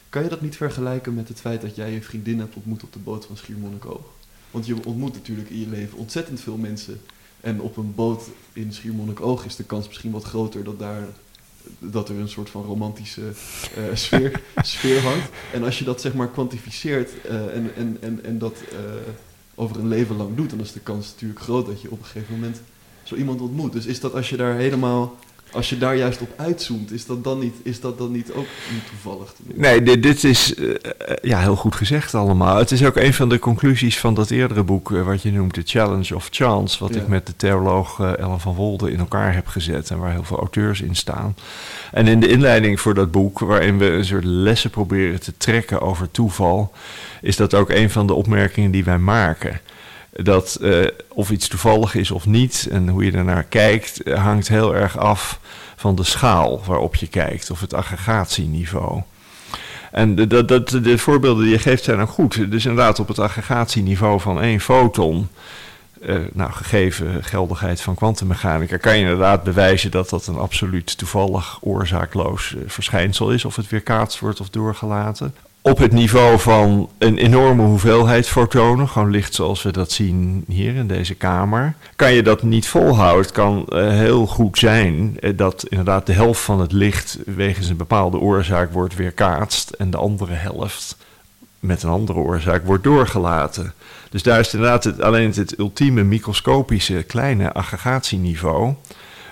[0.08, 2.92] Kan je dat niet vergelijken met het feit dat jij je vriendin hebt ontmoet op
[2.92, 4.04] de boot van Schiermonnikoog?
[4.50, 7.00] Want je ontmoet natuurlijk in je leven ontzettend veel mensen.
[7.40, 8.22] En op een boot
[8.52, 11.08] in Schiermonnikoog is de kans misschien wat groter dat daar
[11.78, 15.28] dat er een soort van romantische uh, sfeer, sfeer hangt.
[15.52, 18.78] En als je dat zeg maar kwantificeert uh, en, en, en, en dat uh,
[19.54, 22.04] over een leven lang doet, dan is de kans natuurlijk groot dat je op een
[22.04, 22.60] gegeven moment
[23.02, 23.72] zo iemand ontmoet.
[23.72, 25.18] Dus is dat als je daar helemaal
[25.52, 28.46] als je daar juist op uitzoomt, is dat dan niet, is dat dan niet ook
[28.72, 29.34] niet toevallig?
[29.54, 30.74] Nee, dit, dit is uh,
[31.22, 32.56] ja, heel goed gezegd allemaal.
[32.56, 35.54] Het is ook een van de conclusies van dat eerdere boek, uh, wat je noemt
[35.54, 39.34] The Challenge of Chance, wat ik met de theoloog uh, Ellen van Wolde in elkaar
[39.34, 41.36] heb gezet en waar heel veel auteurs in staan.
[41.92, 45.80] En in de inleiding voor dat boek, waarin we een soort lessen proberen te trekken
[45.80, 46.72] over toeval,
[47.22, 49.60] is dat ook een van de opmerkingen die wij maken
[50.12, 54.74] dat uh, of iets toevallig is of niet en hoe je ernaar kijkt, hangt heel
[54.74, 55.40] erg af
[55.76, 59.02] van de schaal waarop je kijkt of het aggregatieniveau.
[59.90, 62.50] En de, de, de, de voorbeelden die je geeft zijn ook goed.
[62.50, 65.28] Dus inderdaad, op het aggregatieniveau van één foton,
[66.02, 71.58] uh, nou, gegeven geldigheid van kwantummechanica, kan je inderdaad bewijzen dat dat een absoluut toevallig
[71.60, 77.62] oorzaakloos verschijnsel is, of het weerkaatst wordt of doorgelaten op het niveau van een enorme
[77.62, 82.42] hoeveelheid fotonen, gewoon licht zoals we dat zien hier in deze kamer, kan je dat
[82.42, 83.22] niet volhouden.
[83.22, 87.68] Het kan uh, heel goed zijn uh, dat inderdaad de helft van het licht wegens
[87.68, 90.96] een bepaalde oorzaak wordt weerkaatst en de andere helft
[91.58, 93.72] met een andere oorzaak wordt doorgelaten.
[94.10, 98.74] Dus daar is inderdaad het, alleen het ultieme microscopische kleine aggregatieniveau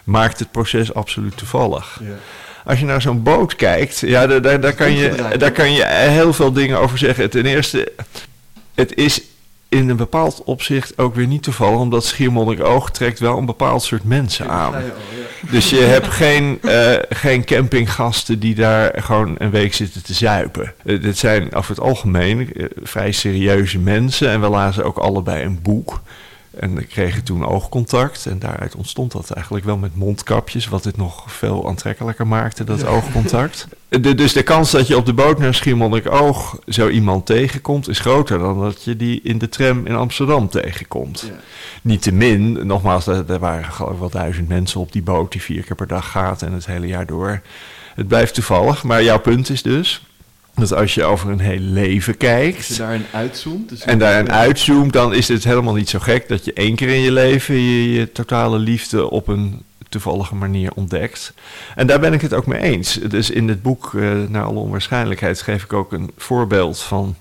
[0.04, 2.00] maakt het proces absoluut toevallig.
[2.02, 2.14] Ja.
[2.68, 5.84] Als je naar zo'n boot kijkt, ja, daar, daar, daar, kan je, daar kan je
[5.86, 7.30] heel veel dingen over zeggen.
[7.30, 7.92] Ten eerste,
[8.74, 9.22] het is
[9.68, 14.04] in een bepaald opzicht ook weer niet toevallig, omdat Schiermonnikoog trekt wel een bepaald soort
[14.04, 14.74] mensen aan.
[15.50, 20.74] Dus je hebt geen, eh, geen campinggasten die daar gewoon een week zitten te zuipen.
[20.84, 24.30] Eh, dit zijn over het algemeen eh, vrij serieuze mensen.
[24.30, 26.00] En we lazen ook allebei een boek.
[26.58, 28.26] En we kregen toen oogcontact.
[28.26, 30.68] En daaruit ontstond dat eigenlijk wel met mondkapjes.
[30.68, 33.66] Wat het nog veel aantrekkelijker maakte, dat oogcontact.
[33.88, 37.88] De, dus de kans dat je op de boot naar Schiermonnikoog zo iemand tegenkomt...
[37.88, 41.24] is groter dan dat je die in de tram in Amsterdam tegenkomt.
[41.26, 41.40] Ja.
[41.82, 45.62] Niettemin, nogmaals, er, er waren geloof ik wel duizend mensen op die boot die vier
[45.62, 47.40] keer per dag gaat en het hele jaar door.
[47.94, 50.02] Het blijft toevallig, maar jouw punt is dus
[50.58, 53.68] dat als je over een heel leven Als je kijkt daarin uitzoomt.
[53.68, 56.88] Dus en daarin uitzoomt, dan is het helemaal niet zo gek dat je één keer
[56.88, 61.32] in je leven je, je totale liefde op een toevallige manier ontdekt.
[61.74, 62.94] En daar ben ik het ook mee eens.
[62.94, 67.16] Dus in het boek, eh, naar alle onwaarschijnlijkheid, geef ik ook een voorbeeld van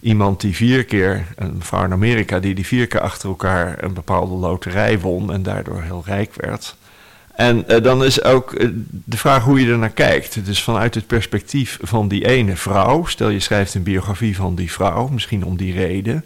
[0.00, 3.92] iemand die vier keer, een vrouw in Amerika, die die vier keer achter elkaar een
[3.92, 6.76] bepaalde loterij won en daardoor heel rijk werd.
[7.34, 10.46] En eh, dan is ook eh, de vraag hoe je er naar kijkt.
[10.46, 14.72] Dus vanuit het perspectief van die ene vrouw, stel je schrijft een biografie van die
[14.72, 16.24] vrouw, misschien om die reden,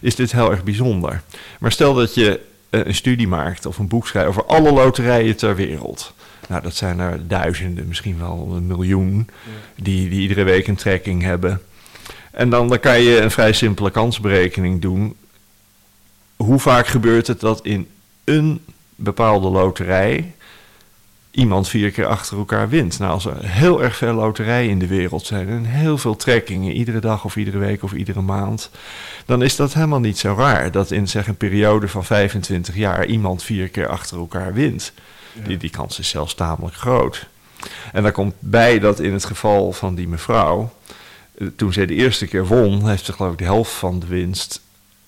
[0.00, 1.22] is dit heel erg bijzonder.
[1.58, 2.40] Maar stel dat je
[2.70, 6.14] eh, een studie maakt of een boek schrijft over alle loterijen ter wereld.
[6.48, 9.28] Nou, dat zijn er duizenden, misschien wel een miljoen,
[9.76, 11.60] die, die iedere week een trekking hebben.
[12.30, 15.16] En dan, dan kan je een vrij simpele kansberekening doen.
[16.36, 17.88] Hoe vaak gebeurt het dat in
[18.24, 18.60] een
[18.94, 20.32] bepaalde loterij
[21.38, 22.98] iemand vier keer achter elkaar wint?
[22.98, 26.72] Nou, als er heel erg veel loterijen in de wereld zijn en heel veel trekkingen,
[26.72, 28.70] iedere dag of iedere week of iedere maand,
[29.26, 33.06] dan is dat helemaal niet zo raar dat in zeg, een periode van 25 jaar
[33.06, 34.92] iemand vier keer achter elkaar wint.
[35.44, 37.26] Die, die kans is zelfs tamelijk groot.
[37.92, 40.72] En daar komt bij dat in het geval van die mevrouw,
[41.38, 44.06] eh, toen zij de eerste keer won, heeft ze geloof ik de helft van de
[44.06, 44.60] winst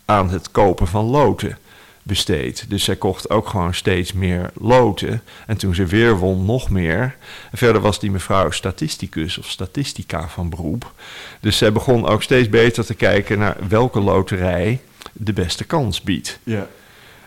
[0.05, 1.59] aan het kopen van loten
[2.03, 2.65] besteed.
[2.69, 5.23] Dus zij kocht ook gewoon steeds meer loten.
[5.47, 7.17] En toen ze weer won, nog meer.
[7.53, 10.93] Verder was die mevrouw statisticus of statistica van beroep.
[11.41, 14.81] Dus zij begon ook steeds beter te kijken naar welke loterij
[15.13, 16.39] de beste kans biedt.
[16.43, 16.69] Ja.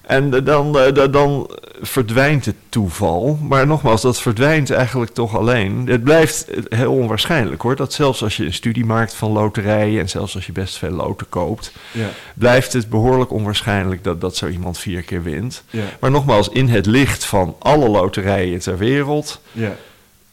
[0.04, 1.50] En dan, eh, da- dan
[1.82, 3.38] verdwijnt het toeval.
[3.42, 5.88] Maar nogmaals, dat verdwijnt eigenlijk toch alleen.
[5.88, 7.76] Het blijft heel onwaarschijnlijk hoor.
[7.76, 10.00] Dat zelfs als je een studie maakt van loterijen.
[10.02, 11.74] en zelfs als je best veel loten koopt.
[11.92, 12.08] Ja.
[12.36, 15.64] blijft het behoorlijk onwaarschijnlijk dat, dat zo iemand vier keer wint.
[15.70, 15.84] Ja.
[16.00, 19.42] Maar nogmaals, in het licht van alle loterijen ter wereld.
[19.52, 19.76] Ja.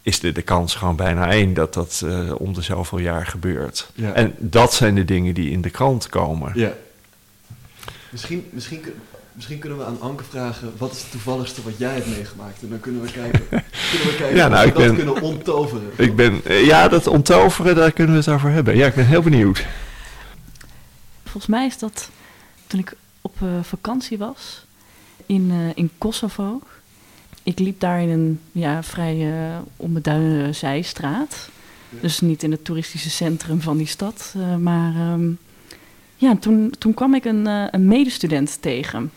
[0.02, 3.90] is de, de kans gewoon bijna één dat dat eh, om de zoveel jaar gebeurt.
[4.14, 6.52] En dat zijn de dingen die in de krant komen.
[6.54, 6.72] Ja.
[8.10, 8.80] Misschien, misschien,
[9.32, 12.62] misschien kunnen we aan Anke vragen, wat is het toevalligste wat jij hebt meegemaakt?
[12.62, 13.40] En dan kunnen we kijken,
[13.90, 15.90] kunnen we kijken Ja, of nou, we ik dat ben- kunnen onttoveren.
[15.96, 18.76] Ik ben, ja, dat onttoveren, daar kunnen we het over hebben.
[18.76, 19.66] Ja, ik ben heel benieuwd.
[21.22, 22.08] Volgens mij is dat
[22.66, 24.64] toen ik op eh, vakantie was
[25.26, 26.60] in, eh, in Kosovo.
[27.42, 31.48] Ik liep daar in een ja, vrij eh onbeduidende zijstraat.
[32.00, 34.34] Dus niet in het toeristische centrum van die stad.
[34.58, 35.30] maar ehm,
[36.20, 39.10] ja, toen, toen kwam ik een, eh, een medestudent tegen.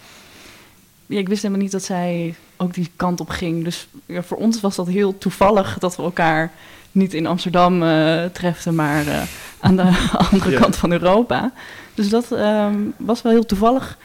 [1.06, 3.64] Ja, ik wist helemaal niet dat zij ook die kant op ging.
[3.64, 6.52] Dus ja, voor ons was dat heel toevallig dat we elkaar
[6.92, 9.22] niet in Amsterdam eh treften, maar eh,
[9.60, 10.60] aan de andere Ja.
[10.60, 11.52] kant van Europa.
[11.94, 13.98] Dus dat ehm, was wel heel toevallig.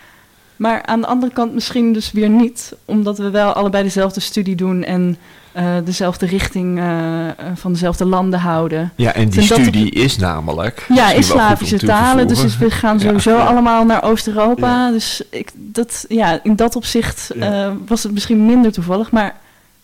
[0.56, 4.56] Maar aan de andere kant misschien dus weer niet, omdat we wel allebei dezelfde studie
[4.56, 5.16] doen en
[5.58, 8.92] eh, dezelfde richting eh, eh, van dezelfde landen houden.
[8.96, 10.86] Ja, en die dat- studie is namelijk...
[10.94, 12.28] Ja, om Slavische talen.
[12.28, 13.04] Dus we gaan Ja.
[13.04, 13.46] sowieso Ja.
[13.46, 14.68] allemaal naar Oost-Europa.
[14.86, 14.90] Ja.
[14.90, 17.66] Dus ik, dat, ja, in dat opzicht Ja.
[17.66, 19.10] eh, was het misschien minder toevallig.
[19.10, 19.36] Maar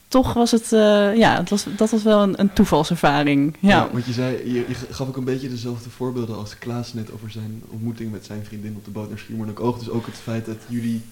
[0.09, 3.57] toch was het, eh, ja, het was, dat was wel een, een toevalservaring.
[3.61, 3.89] Ja.
[3.93, 7.31] want je zei, je, je gaf ook een beetje dezelfde voorbeelden als Klaas net over
[7.31, 9.79] zijn ontmoeting met zijn vriendin op de boot naar Schiermonnikoog.
[9.79, 11.03] Dus ook het feit dat jullie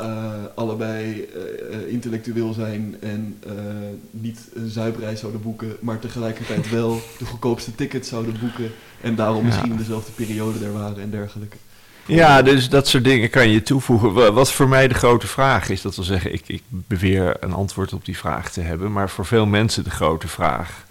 [0.00, 3.38] eh, allebei eh, eh, intellectueel zijn en
[4.10, 9.36] niet een zuipreis zouden boeken, maar tegelijkertijd wel de goedkoopste tickets zouden boeken en daarom
[9.36, 9.42] Ja.
[9.46, 11.56] misschien dezelfde periode er waren en dergelijke.
[12.06, 14.12] Ja, dus dat soort dingen kan je toevoegen.
[14.12, 17.52] Wa- Wat voor mij de grote vraag is, dat wil zeggen, ik, ik beweer een
[17.52, 20.84] antwoord op die vraag te hebben, maar voor veel mensen de grote vraag,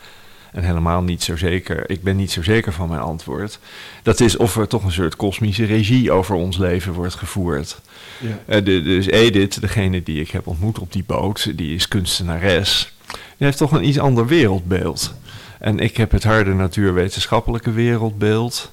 [0.52, 3.60] en helemaal niet zo zeker, ik ben niet zo zeker van mijn antwoord,
[4.04, 7.80] dat is of er toch een soort kosmische regie over ons leven wordt gevoerd.
[8.19, 8.39] Ja.
[8.45, 12.93] Eh, dus Edith, degene die ik heb ontmoet op die boot, die is kunstenares.
[13.08, 15.13] Die heeft toch een iets ander wereldbeeld.
[15.60, 18.71] En ik heb het harde natuurwetenschappelijke wereldbeeld.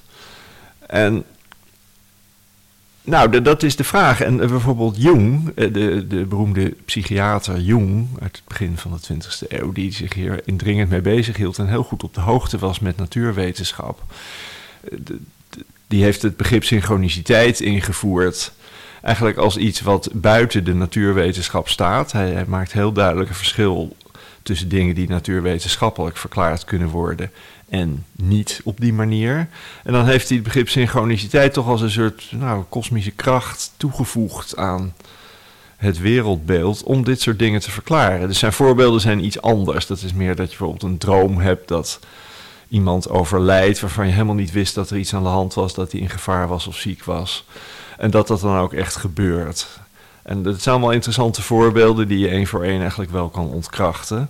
[0.87, 1.23] En
[3.07, 4.21] nou, dat is de vraag.
[4.21, 9.13] En eh, bijvoorbeeld Jung, eh, de, de beroemde psychiater Jung uit het begin van de
[9.13, 12.57] 20e eeuw, die zich hier indringend mee bezig hield en heel goed op de hoogte
[12.57, 14.03] was met natuurwetenschap,
[15.87, 18.51] die heeft het begrip synchroniciteit ingevoerd.
[19.07, 22.11] Eigenlijk als iets wat buiten de natuurwetenschap staat.
[22.11, 23.95] Hij, maakt heel duidelijk een verschil
[24.41, 27.31] tussen dingen die natuurwetenschappelijk verklaard kunnen worden
[27.69, 29.47] en niet op die manier.
[29.83, 34.57] En dan heeft hij het begrip synchroniciteit toch als een soort nou, kosmische kracht toegevoegd
[34.57, 34.93] aan
[35.77, 38.27] het wereldbeeld om dit soort dingen te verklaren.
[38.27, 39.87] Dus zijn voorbeelden zijn iets anders.
[39.87, 41.99] Dat is meer dat je bijvoorbeeld een droom hebt dat
[42.69, 45.91] iemand overlijdt waarvan je helemaal niet wist dat er iets aan de hand was, dat
[45.91, 47.45] hij in gevaar was of ziek was.
[47.97, 49.67] En dat dat dan ook echt gebeurt.
[50.23, 54.29] En dat zijn allemaal interessante voorbeelden die je één voor één eigenlijk wel kan ontkrachten.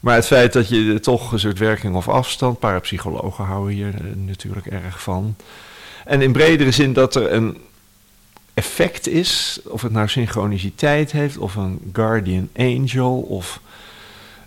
[0.00, 4.00] Maar het feit dat je toch een soort werking of afstand, parapsychologen houden hier eh,
[4.14, 5.36] natuurlijk erg van.
[6.04, 7.58] En in bredere zin dat er een
[8.54, 13.60] effect is, of het nou synchroniciteit heeft, of een guardian angel, of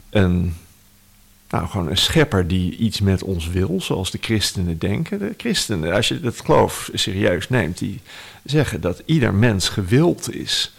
[0.09, 0.55] een,
[1.49, 5.19] nou, gewoon een schepper die iets met ons wil, zoals de christenen denken.
[5.19, 8.01] De christenen, als je dat geloof serieus neemt, die
[8.43, 10.73] zeggen dat ieder mens gewild is.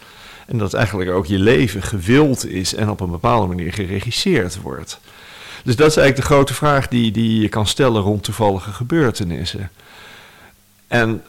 [0.47, 4.99] En dat eigenlijk ook je leven gewild is en op een bepaalde manier geregisseerd wordt.
[5.63, 9.71] Dus dat is eigenlijk de grote vraag die, die je kan stellen rond toevallige gebeurtenissen.
[10.87, 11.21] En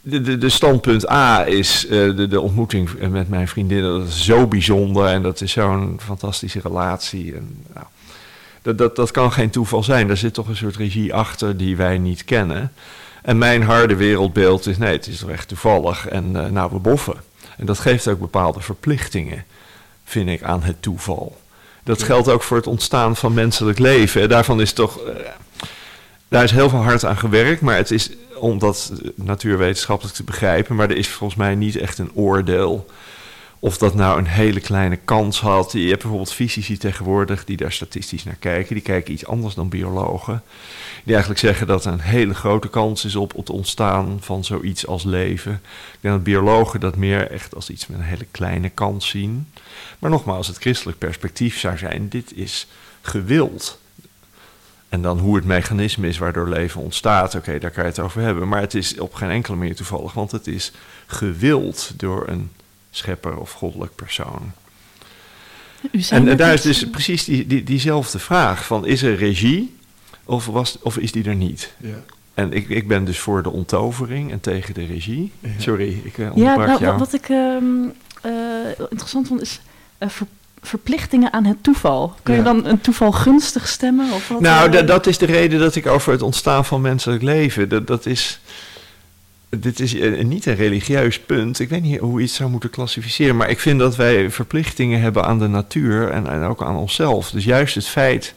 [0.00, 3.82] de, de, standpunt A is eh, de, de ontmoeting met mijn vriendin.
[3.82, 7.34] Dat is zo bijzonder en dat is zo'n fantastische relatie.
[7.34, 7.86] En, nou,
[8.64, 10.06] dat, dat, dat kan geen toeval zijn.
[10.06, 12.72] Daar zit toch een soort regie achter die wij niet kennen.
[13.22, 16.08] En mijn harde wereldbeeld is, nee, het is toch echt toevallig.
[16.08, 17.16] En eh, nou, we boffen.
[17.56, 19.44] En dat geeft ook bepaalde verplichtingen,
[20.04, 21.40] vind ik, aan het toeval.
[21.82, 24.28] Dat geldt ook voor het ontstaan van menselijk leven.
[24.28, 24.98] Daarvan is toch.
[25.00, 25.14] eh,
[26.28, 30.76] daar is heel veel hard aan gewerkt, maar het is om dat natuurwetenschappelijk te begrijpen.
[30.76, 32.86] Maar er is volgens mij niet echt een oordeel
[33.64, 35.72] of dat nou een hele kleine kans had.
[35.72, 38.74] Je hebt bijvoorbeeld fysici tegenwoordig die daar statistisch naar kijken.
[38.74, 40.42] Die kijken iets anders dan biologen.
[41.04, 44.86] Die eigenlijk zeggen dat er een hele grote kans is op het ontstaan van zoiets
[44.86, 45.52] als leven.
[45.92, 49.48] Ik denk dat biologen dat meer echt als iets met een hele kleine kans zien.
[49.98, 52.66] Maar nogmaals, het christelijk perspectief zou zijn: dit is
[53.00, 53.78] gewild.
[54.88, 58.22] En dan hoe het mechanisme is waardoor leven ontstaat, oké, daar kan je het over
[58.22, 58.48] hebben.
[58.48, 60.72] Maar het is op geen enkele manier toevallig, want het is
[61.06, 62.50] gewild door een
[62.96, 64.52] schepper of goddelijk persoon.
[66.10, 69.76] En, net daar is dus precies die, die, diezelfde vraag: van is er regie
[70.24, 71.72] of, was, of is die er niet?
[71.76, 71.94] Ja.
[72.34, 75.32] En ik, ik ben dus voor de onttovering en tegen de regie.
[75.40, 75.48] Ja.
[75.58, 76.98] Sorry, ik eh, Ja, onderbrak nou, jou.
[76.98, 77.64] wat ik ehm,
[78.22, 78.32] eh,
[78.90, 79.60] interessant vond is
[79.98, 80.26] eh, ver-
[80.62, 82.14] verplichtingen aan het toeval.
[82.22, 84.12] Kun je dan een toeval gunstig stemmen?
[84.12, 84.72] Of wat, Nou, eh?
[84.72, 87.68] da- dat is de reden dat ik over het ontstaan van menselijk leven.
[87.68, 88.40] Dat, dat is.
[89.58, 91.58] Dit is eh, niet een religieus punt.
[91.58, 93.36] Ik weet niet hoe het zou moeten klassificeren.
[93.36, 97.30] Maar ik vind dat wij verplichtingen hebben aan de natuur en, ook aan onszelf.
[97.30, 98.34] Dus juist het feit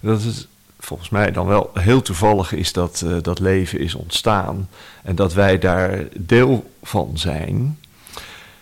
[0.00, 0.46] dat het
[0.78, 4.68] volgens mij dan wel heel toevallig is dat eh, dat leven is ontstaan.
[5.02, 7.78] En dat wij daar deel van zijn.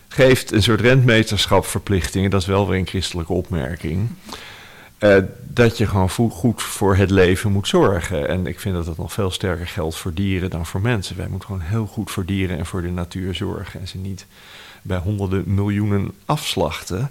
[0.09, 2.31] Geeft een soort rentmeterschap verplichtingen.
[2.31, 4.09] Dat is wel weer een christelijke opmerking.
[5.03, 5.17] Eh,
[5.49, 8.29] dat je gewoon goed voor het leven moet zorgen.
[8.29, 11.17] En ik vind dat dat nog veel sterker geldt voor dieren dan voor mensen.
[11.17, 13.81] Wij moeten gewoon heel goed voor dieren en voor de natuur zorgen.
[13.81, 14.27] En ze niet
[14.83, 17.11] bij honderden miljoenen afslachten.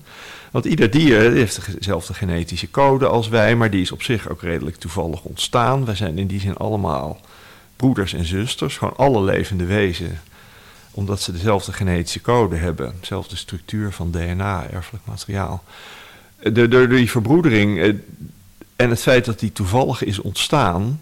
[0.51, 4.41] Want ieder dier heeft dezelfde genetische code als wij, maar die is op zich ook
[4.41, 5.85] redelijk toevallig ontstaan.
[5.85, 7.19] Wij zijn in die zin allemaal
[7.75, 10.21] broeders en zusters, gewoon alle levende wezen.
[10.91, 15.63] Omdat ze dezelfde genetische code hebben, dezelfde structuur van DNA, erfelijk materiaal
[16.41, 17.93] door, door die verbroedering eh,
[18.75, 21.01] en het feit dat die toevallig is ontstaan,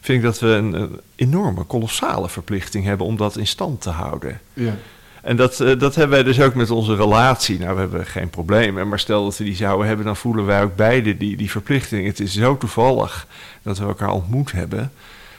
[0.00, 3.90] vind ik dat we een, een enorme, kolossale verplichting hebben om dat in stand te
[3.90, 4.40] houden.
[4.54, 4.76] Ja.
[5.22, 7.58] En dat, eh, dat hebben wij dus ook met onze relatie.
[7.58, 10.62] Nou, we hebben geen problemen, maar stel dat we die zouden hebben, dan voelen wij
[10.62, 12.06] ook beide die, die verplichting.
[12.06, 13.26] Het is zo toevallig
[13.62, 14.92] dat we elkaar ontmoet hebben.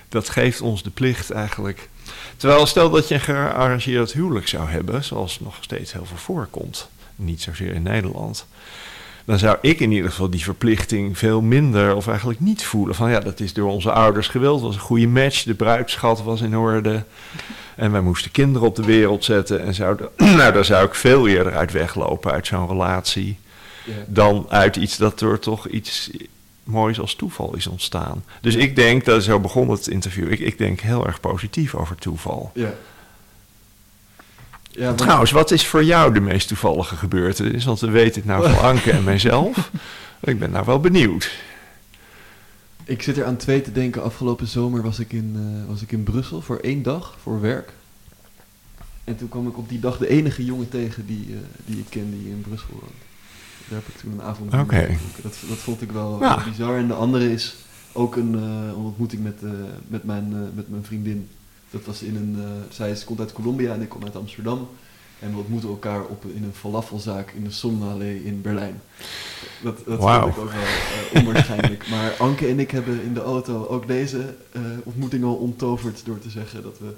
[0.09, 1.89] Dat geeft ons de plicht eigenlijk.
[2.37, 6.89] Terwijl stel dat je een gearrangeerd huwelijk zou hebben, zoals nog steeds heel veel voorkomt.
[7.15, 8.45] Niet zozeer in Nederland
[9.25, 12.95] dan zou ik in ieder geval die verplichting veel minder of eigenlijk niet voelen.
[12.95, 16.41] Van ja, dat is door onze ouders gewild, was een goede match, de bruidschat was
[16.41, 17.03] in orde.
[17.75, 19.61] En wij moesten kinderen op de wereld zetten.
[19.61, 23.37] En zouden, nou, daar zou ik veel eerder uit weglopen uit zo'n relatie.
[23.85, 23.93] Ja.
[24.07, 26.09] Dan uit iets dat door toch iets
[26.63, 28.23] moois als toeval is ontstaan.
[28.41, 31.95] Dus ik denk, dat zo begon het interview, ik, ik denk heel erg positief over
[31.95, 32.51] toeval.
[32.53, 32.73] Ja.
[34.71, 37.65] Ja, want- Trouwens, wat is voor jou de meest toevallige gebeurtenis?
[37.65, 39.71] Want we weten het nou van Anke en mijzelf.
[40.19, 41.31] Ik ben nou wel benieuwd.
[42.83, 44.03] Ik zit er aan twee te denken.
[44.03, 47.73] Afgelopen zomer was ik, in, eh, was ik in Brussel voor één dag, voor werk.
[49.03, 51.85] En toen kwam ik op die dag de enige jongen tegen die, eh, die ik
[51.89, 52.91] ken die in Brussel woont.
[53.69, 54.97] Daar heb ik toen een avond mee.
[55.21, 56.43] Dat, dat vond ik wel, Ja.
[56.49, 56.77] bizar.
[56.77, 57.55] En de andere is
[57.91, 59.41] ook een eh, ontmoeting met,
[59.87, 61.29] met, mijn, met mijn vriendin.
[61.71, 64.69] Dat was in een, eh, zij is, komt uit Colombia en ik kom uit Amsterdam.
[65.19, 68.81] En we ontmoeten elkaar op, in een falafelzaak in de Sonnenallee in Berlijn.
[69.61, 71.87] Dat, dat vond ik ook wel eh, onwaarschijnlijk.
[71.89, 76.19] maar Anke en ik hebben in de auto ook deze eh, ontmoeting al onttoverd door
[76.19, 76.93] te zeggen dat we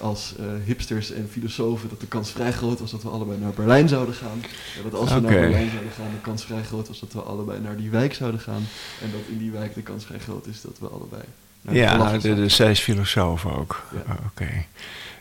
[0.00, 3.88] als hipsters en filosofen dat de kans vrij groot was dat we allebei naar Berlijn
[3.88, 4.42] zouden gaan.
[4.76, 7.20] En dat als we naar Berlijn zouden gaan, de kans vrij groot was dat we
[7.20, 8.62] allebei naar die wijk zouden gaan.
[9.02, 11.22] En dat in die wijk de kans vrij groot is dat we allebei
[11.70, 13.82] Ja, de, de, zij is filosoof ook.
[13.92, 14.12] Ja.
[14.12, 14.48] Oh, Oké.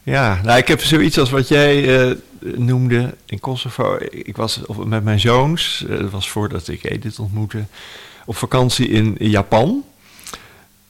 [0.03, 2.15] Ja, nou, ik heb zoiets als wat jij eh,
[2.55, 3.97] noemde in Kosovo.
[4.09, 7.63] Ik was of- met mijn zoons, eh, dat was voordat ik Edith ontmoette,
[8.25, 9.83] op vakantie in Japan.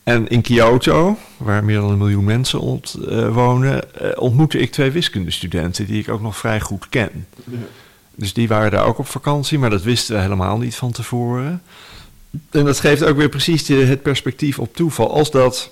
[0.04, 3.84] En in Kyoto, waar meer dan een miljoen mensen ont, eh, wonen,
[4.20, 7.28] ontmoette ik twee wiskundestudenten die ik ook nog vrij goed ken.
[7.44, 7.58] Ja.
[8.16, 11.62] Dus die waren daar ook op vakantie, maar dat wisten we helemaal niet van tevoren.
[12.52, 15.14] En dat geeft ook weer precies het perspectief op toeval.
[15.14, 15.72] Als dat.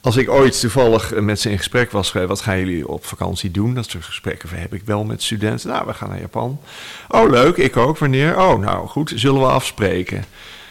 [0.00, 3.50] Als ik ooit toevallig eh, met ze in gesprek was wat gaan jullie op vakantie
[3.50, 3.74] doen?
[3.74, 5.68] Dat soort gesprekken heb ik wel met studenten.
[5.68, 6.60] Nou, we gaan naar Japan.
[7.08, 7.98] Oh, leuk, ik ook.
[7.98, 8.38] Wanneer?
[8.38, 10.24] Oh, nou goed, zullen we afspreken?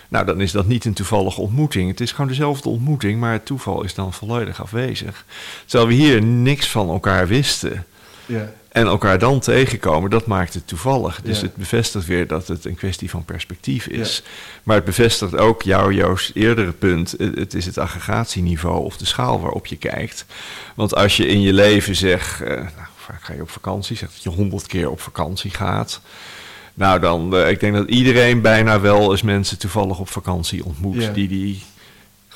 [0.07, 1.89] Nou, dan is dat niet een toevallige ontmoeting.
[1.89, 5.25] Het is gewoon dezelfde ontmoeting, maar het toeval is dan volledig afwezig.
[5.65, 7.85] Terwijl we hier niks van elkaar wisten.
[8.25, 8.51] Ja.
[8.69, 11.21] En elkaar dan tegenkomen, dat maakt het toevallig.
[11.23, 11.43] Dus Ja.
[11.45, 14.23] het bevestigt weer dat het een kwestie van perspectief is.
[14.63, 17.15] Maar het bevestigt ook jouw, Joost, eerdere punt.
[17.17, 20.25] Het is het aggregatieniveau of de schaal waarop je kijkt.
[20.75, 24.13] Want als je in je leven zegt, eh, nou, vaak ga je op vakantie, zegt
[24.13, 26.01] dat je honderd keer op vakantie gaat.
[26.73, 31.01] Nou, dan, eh, ik denk dat iedereen bijna wel eens mensen toevallig op vakantie ontmoet
[31.03, 31.11] Ja.
[31.11, 31.63] die die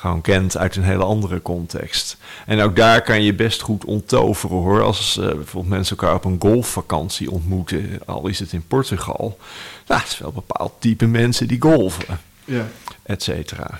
[0.00, 2.16] gewoon kent uit een hele andere context.
[2.46, 4.82] En ook daar kan je best goed onttoveren hoor.
[4.82, 9.38] Als eh, bijvoorbeeld mensen elkaar op een golfvakantie ontmoeten, al is het in Portugal.
[9.86, 12.68] Nou, het is wel een bepaald type mensen die golven, ja.
[13.02, 13.78] et cetera.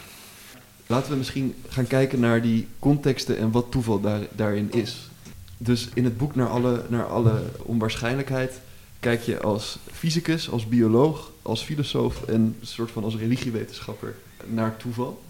[0.87, 5.11] Laten we misschien gaan kijken naar die contexten en wat toeval daar, daarin is.
[5.56, 8.61] Dus in het boek naar alle, naar alle onwaarschijnlijkheid
[9.00, 14.14] kijk je als fysicus, als bioloog, als filosoof en een soort van als religiewetenschapper
[14.46, 15.22] naar toeval.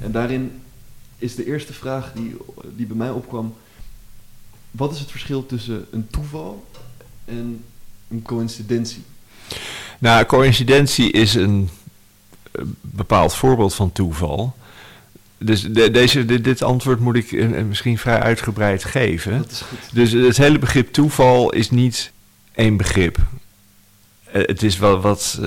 [0.00, 0.62] En daarin
[1.18, 2.36] is de eerste vraag die,
[2.76, 3.54] die bij mij opkwam:
[4.70, 6.66] wat is het verschil tussen een toeval
[7.24, 7.64] en
[8.08, 9.02] een coïncidentie?
[9.98, 11.68] Nou, coïncidentie is een
[12.52, 14.54] eh, bepaald voorbeeld van toeval.
[15.38, 19.38] Dus de- deze, dit, dit antwoord moet ik eh, misschien vrij uitgebreid geven.
[19.38, 19.78] Dat is goed.
[19.92, 22.12] Dus het hele begrip toeval is niet
[22.52, 23.18] één begrip.
[24.24, 25.40] Eh, Het is wel wat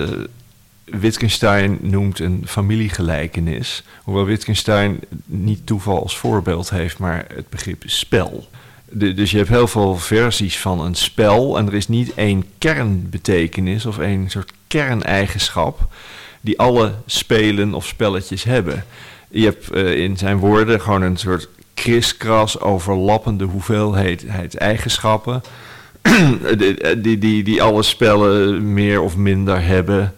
[0.92, 3.84] Wittgenstein noemt een familiegelijkenis.
[4.04, 8.48] Hoewel Wittgenstein niet toeval als voorbeeld heeft, maar het begrip spel.
[8.92, 13.86] Dus je hebt heel veel versies van een spel en er is niet één kernbetekenis
[13.86, 15.88] of één soort kerneigenschap
[16.42, 18.86] die alle spelen of spelletjes hebben.
[19.30, 25.42] Je hebt eh, in zijn woorden gewoon een soort kriskras overlappende hoeveelheid eigenschappen.
[26.58, 30.14] die, die, die, die alle spellen meer of minder hebben.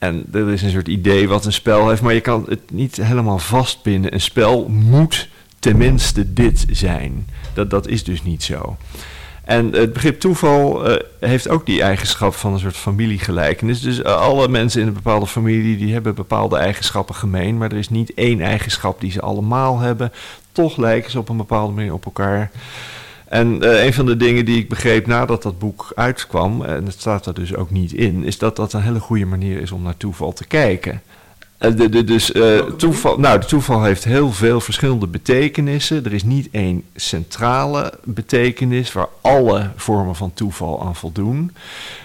[0.00, 2.96] En er is een soort idee wat een spel heeft, maar je kan het niet
[2.96, 4.14] helemaal vastbinden.
[4.14, 7.26] Een spel moet tenminste dit zijn.
[7.54, 8.76] Dat, dat is dus niet zo.
[9.44, 13.80] En het begrip toeval eh, heeft ook die eigenschap van een soort familiegelijkenis.
[13.80, 17.78] Dus eh, alle mensen in een bepaalde familie die hebben bepaalde eigenschappen gemeen, maar er
[17.78, 20.12] is niet één eigenschap die ze allemaal hebben.
[20.52, 22.50] Toch lijken ze op een bepaalde manier op elkaar.
[23.30, 27.00] En eh, een van de dingen die ik begreep nadat dat boek uitkwam, en het
[27.00, 29.82] staat er dus ook niet in, is dat dat een hele goede manier is om
[29.82, 31.02] naar toeval te kijken.
[31.60, 36.04] De, de, dus eh, toeval, nou, de toeval heeft heel veel verschillende betekenissen.
[36.04, 41.52] Er is niet één centrale betekenis waar alle vormen van toeval aan voldoen.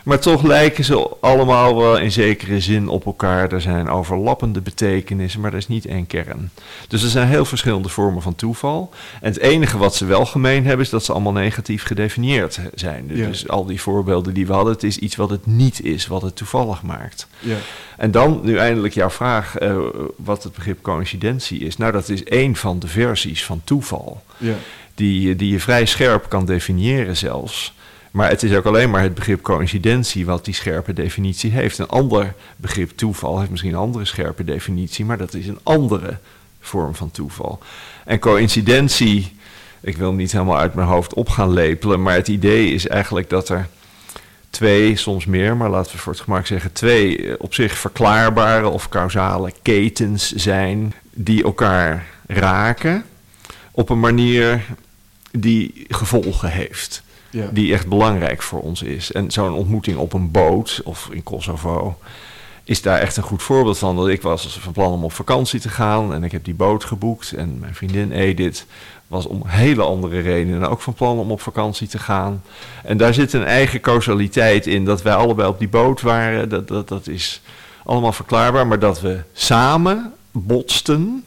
[0.03, 3.51] Maar toch lijken ze allemaal wel in zekere zin op elkaar.
[3.51, 6.51] Er zijn overlappende betekenissen, maar er is niet één kern.
[6.87, 8.89] Dus er zijn heel verschillende vormen van toeval.
[9.21, 13.05] En het enige wat ze wel gemeen hebben, is dat ze allemaal negatief gedefinieerd zijn.
[13.07, 13.27] Ja.
[13.27, 16.21] Dus al die voorbeelden die we hadden, het is iets wat het niet is, wat
[16.21, 17.27] het toevallig maakt.
[17.39, 17.57] Ja.
[17.97, 19.77] En dan nu eindelijk jouw vraag, eh,
[20.17, 21.77] wat het begrip coïncidentie is.
[21.77, 24.53] Nou, dat is één van de versies van toeval, Ja.
[24.95, 27.73] die, die je vrij scherp kan definiëren zelfs.
[28.11, 31.77] Maar het is ook alleen maar het begrip coïncidentie wat die scherpe definitie heeft.
[31.77, 36.17] Een ander begrip toeval heeft misschien een andere scherpe definitie, maar dat is een andere
[36.59, 37.59] vorm van toeval.
[38.05, 39.35] En coïncidentie,
[39.81, 43.29] ik wil niet helemaal uit mijn hoofd op gaan lepelen, maar het idee is eigenlijk
[43.29, 43.67] dat er
[44.55, 48.67] twee, soms meer, maar laten we voor het gemak zeggen twee eh, op zich verklaarbare
[48.67, 53.05] of causale ketens zijn die elkaar raken
[53.71, 54.65] op een manier
[55.31, 57.03] die gevolgen heeft.
[57.29, 57.49] Ja.
[57.51, 59.11] Die echt belangrijk voor ons is.
[59.11, 61.97] En zo'n ontmoeting op een boot of in Kosovo
[62.63, 63.95] is daar echt een goed voorbeeld van.
[63.95, 66.83] Dat ik was van plan om op vakantie te gaan en ik heb die boot
[66.83, 67.31] geboekt.
[67.31, 68.65] En mijn vriendin Edith
[69.07, 72.43] was om hele andere redenen ook van plan om op vakantie te gaan.
[72.83, 74.85] En daar zit een eigen causaliteit in.
[74.85, 77.41] Dat wij allebei op die boot waren, dat, dat, dat is
[77.85, 78.67] allemaal verklaarbaar.
[78.67, 81.23] Maar dat we samen botsten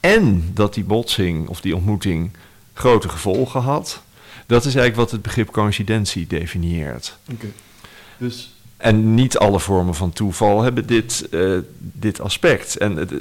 [0.00, 2.30] en dat die botsing of die ontmoeting
[2.74, 4.02] grote gevolgen had.
[4.46, 7.16] Dat is eigenlijk wat het begrip coincidentie definieert.
[7.32, 7.46] Oké.
[8.18, 12.76] Dus En niet alle vormen van toeval hebben dit, eh, dit aspect.
[12.76, 13.12] En het-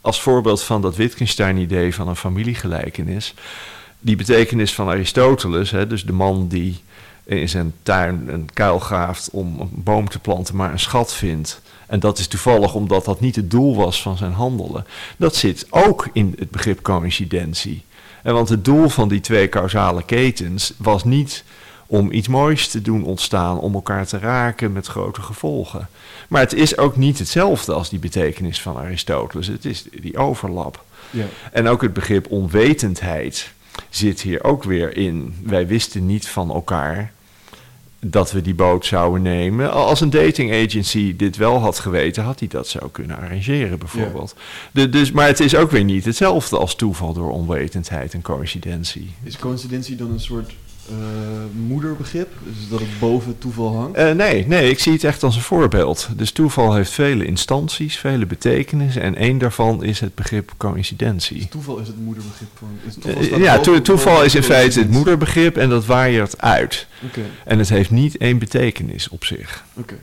[0.00, 3.34] als voorbeeld van dat Wittgenstein-idee van een familiegelijkenis,
[4.00, 6.80] die betekenis van Aristoteles, hè, dus de man die
[7.24, 11.60] in zijn tuin een kuil graaft om een boom te planten, maar een schat vindt.
[11.86, 14.86] En dat is toevallig omdat dat niet het doel was van zijn handelen.
[15.16, 17.82] Dat zit ook in het begrip coincidentie.
[18.22, 21.44] En want het doel van die twee causale ketens was niet
[21.90, 25.88] om iets moois te doen ontstaan, om elkaar te raken met grote gevolgen.
[26.28, 29.46] Maar het is ook niet hetzelfde als die betekenis van Aristoteles.
[29.46, 30.84] Het is die overlap.
[31.10, 31.24] ja.
[31.52, 33.52] En ook het begrip onwetendheid
[33.88, 35.34] zit hier ook weer in.
[35.42, 37.12] Wij wisten niet van elkaar
[38.00, 39.72] dat we die boot zouden nemen.
[39.72, 44.34] Als een dating agency dit wel had geweten, had hij dat zo kunnen arrangeren, bijvoorbeeld.
[44.72, 49.10] De, dus, maar het is ook weer niet hetzelfde als toeval door onwetendheid en coïncidentie.
[49.22, 50.52] Is coincidentie dan een soort
[51.66, 52.28] moederbegrip?
[52.44, 53.96] Dus dat het boven toeval hangt?
[53.96, 56.08] Eh, nee, nee, ik zie het echt als een voorbeeld.
[56.16, 59.02] Dus toeval heeft vele instanties, vele betekenissen.
[59.02, 61.36] En één daarvan is het begrip coïncidentie.
[61.38, 62.68] Dus toeval is het moederbegrip van.
[62.86, 66.86] Is Eh, toeval ja, to- toeval is in feite het moederbegrip en dat waaiert uit.
[67.04, 69.64] Oké, En het heeft niet één betekenis op zich.
[69.74, 69.94] oké.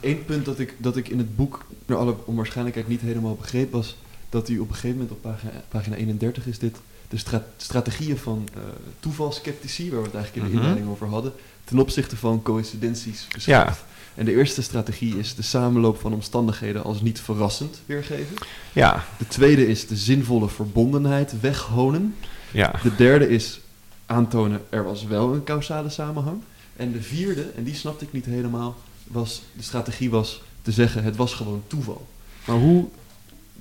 [0.00, 3.72] Eén punt dat ik, dat ik in het boek, naar alle onwaarschijnlijkheid, niet helemaal begreep,
[3.72, 3.96] was
[4.28, 6.76] dat u op een gegeven moment op pagina, pagina 31 is dit,
[7.12, 8.60] de stra- strategieën van eh
[9.00, 10.66] toevalsceptici, waar we het eigenlijk in de Mhm.
[10.66, 11.32] inleiding over hadden,
[11.64, 13.78] ten opzichte van coïncidenties beschrijft.
[13.78, 13.90] Ja.
[14.14, 18.36] En de eerste strategie is de samenloop van omstandigheden als niet verrassend weergeven.
[18.72, 22.14] Ja, De tweede is de zinvolle verbondenheid weghonen.
[22.50, 22.74] ja.
[22.82, 23.60] De derde is
[24.06, 26.40] aantonen er was wel een causale samenhang.
[26.76, 31.04] En de vierde, en die snapte ik niet helemaal, was de strategie was te zeggen
[31.04, 32.06] het was gewoon toeval.
[32.44, 32.88] Maar hoe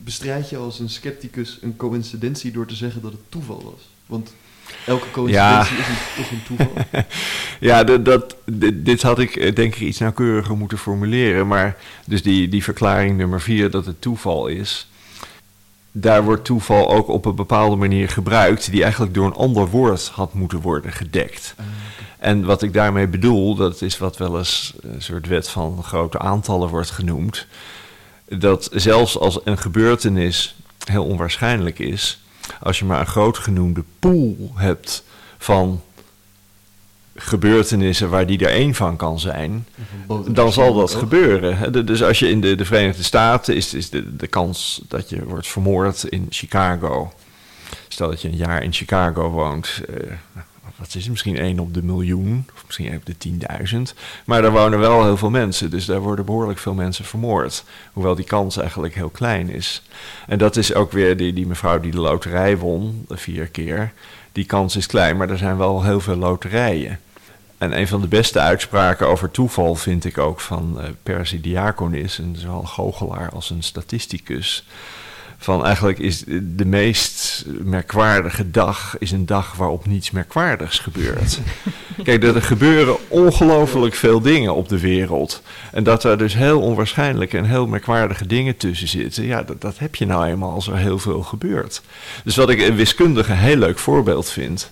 [0.04, 3.90] bestrijd je als een scepticus een coïncidentie door te zeggen dat het toeval was?
[4.06, 4.34] Want
[4.86, 6.74] elke coïncidentie is, een, is een toeval.
[7.60, 11.48] Ja, dat, dit, dit had ik eh, denk ik iets nauwkeuriger moeten formuleren.
[11.48, 14.88] Maar dus die, die verklaring nummer vier dat het toeval is.
[15.92, 20.08] Daar wordt toeval ook op een bepaalde manier gebruikt, die eigenlijk door een ander woord
[20.08, 21.56] had moeten worden gedekt.
[21.58, 21.66] Ah,
[22.18, 26.20] En wat ik daarmee bedoel, dat is wat wel eens een soort wet van grote
[26.20, 27.48] aantallen wordt genoemd.
[28.40, 30.56] Dat zelfs als een gebeurtenis
[30.86, 32.22] heel onwaarschijnlijk is,
[32.60, 35.04] als je maar een groot genoemde pool hebt
[35.38, 35.82] van
[37.16, 39.68] gebeurtenissen waar die er één van kan zijn,
[40.28, 41.86] dan zal dat gebeuren.
[41.86, 45.24] Dus als je in de, de Verenigde Staten is, is de, de kans dat je
[45.24, 47.14] wordt vermoord in Chicago.
[47.88, 49.82] Stel dat je een jaar in Chicago woont.
[49.94, 50.12] eh,
[50.82, 51.10] wat is?
[51.10, 53.94] Misschien één op de miljoen, of misschien één op de tienduizend.
[54.26, 57.64] Maar daar wonen wel heel veel mensen, dus daar worden behoorlijk veel mensen vermoord.
[57.94, 59.82] Hoewel die kans eigenlijk heel klein is.
[60.28, 63.92] En dat is ook weer die, die mevrouw die de loterij won, vier keer.
[64.32, 67.00] Die kans is klein, maar er zijn wel heel veel loterijen.
[67.58, 72.18] En een van de beste uitspraken over toeval vind ik ook van eh Percy Diaconis,
[72.18, 74.66] een zowel goochelaar als een statisticus.
[75.44, 81.40] Van eigenlijk is de meest merkwaardige dag is een dag waarop niets merkwaardigs gebeurt.
[82.04, 85.42] Kijk, er gebeuren ongelooflijk veel dingen op de wereld.
[85.72, 89.26] En dat er dus heel onwaarschijnlijke en heel merkwaardige dingen tussen zitten.
[89.26, 91.82] Ja, dat, dat heb je nou eenmaal als er heel veel gebeurt.
[92.24, 94.72] Dus wat ik een wiskundige heel leuk voorbeeld vind.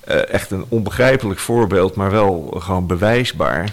[0.00, 3.72] eh, echt een onbegrijpelijk voorbeeld, maar wel gewoon bewijsbaar.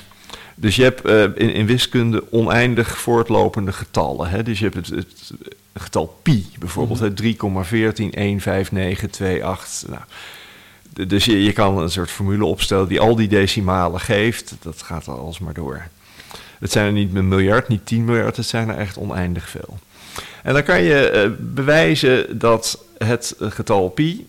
[0.55, 4.29] Dus je hebt eh, in, in wiskunde oneindig voortlopende getallen.
[4.29, 4.43] Hè?
[4.43, 5.31] Dus je hebt het, het
[5.73, 9.87] getal pi bijvoorbeeld, hè, 3,1459228.
[9.87, 10.01] Nou,
[11.07, 14.55] dus je, je kan een soort formule opstellen die al die decimalen geeft.
[14.61, 15.87] Dat gaat al alsmaar door.
[16.59, 19.79] Het zijn er niet een miljard, niet 10 miljard, het zijn er echt oneindig veel.
[20.43, 24.27] En dan kan je eh, bewijzen dat het getal pi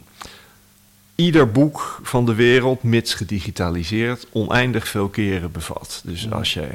[1.15, 6.01] ieder boek van de wereld, mits gedigitaliseerd, oneindig veel keren bevat.
[6.05, 6.35] Dus Mhm.
[6.35, 6.67] als je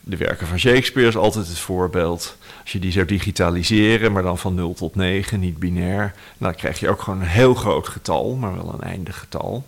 [0.00, 2.36] de werken van Shakespeare is altijd het voorbeeld.
[2.62, 6.80] Als je die zou digitaliseren, maar dan van 0 tot 9, niet binair, dan krijg
[6.80, 9.64] je ook gewoon een heel groot getal, maar wel een eindig getal.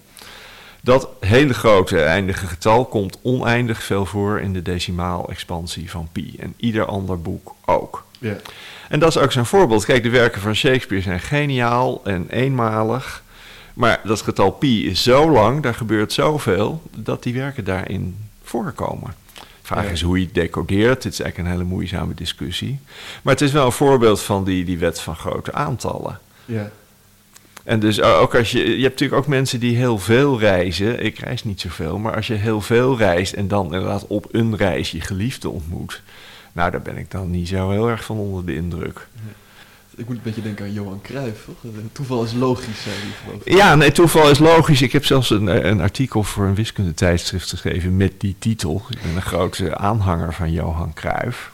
[0.81, 6.37] Dat hele grote eindige getal komt oneindig veel voor in de decimaal-expansie van pi.
[6.39, 8.05] En ieder ander boek ook.
[8.19, 8.37] Ja.
[8.89, 9.85] En dat is ook zo'n voorbeeld.
[9.85, 13.23] Kijk, de werken van Shakespeare zijn geniaal en eenmalig.
[13.75, 19.15] Maar dat getal pi is zo lang, daar gebeurt zoveel, dat die werken daarin voorkomen.
[19.73, 19.91] Vraag Ja.
[19.91, 21.03] is hoe je het decodeert.
[21.03, 22.79] Dit is eigenlijk een hele moeizame discussie.
[23.23, 26.19] Maar het is wel een voorbeeld van die, die wet van grote aantallen.
[26.45, 26.71] Ja.
[27.65, 31.05] En dus ook als je, je hebt natuurlijk ook mensen die heel veel reizen.
[31.05, 34.57] Ik reis niet zoveel, maar als je heel veel reist en dan inderdaad op een
[34.57, 36.03] reis je geliefde ontmoet.
[36.53, 39.09] Nou, daar ben ik dan niet zo heel erg van onder de indruk.
[39.97, 41.73] Ik moet een beetje denken aan Johan Cruijff, toch?
[41.73, 43.55] Eh, Toeval is logisch, zei hij geloof ik.
[43.57, 44.83] Ja, nee, toeval is logisch.
[44.83, 48.83] Ik heb zelfs een, een artikel voor een wiskundetijdschrift geschreven met die titel.
[48.91, 51.53] Ik ben een grote aanhanger van Johan Cruijff.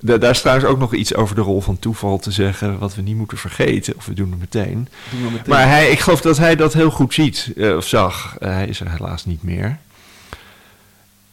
[0.00, 2.94] Da- daar is trouwens ook nog iets over de rol van toeval te zeggen, wat
[2.94, 3.96] we niet moeten vergeten.
[3.96, 4.88] Of we doen het meteen.
[5.10, 5.44] Doen we meteen.
[5.52, 8.36] Maar hij, ik geloof dat hij dat heel goed ziet, eh, of zag.
[8.38, 9.78] Eh, hij is er helaas niet meer.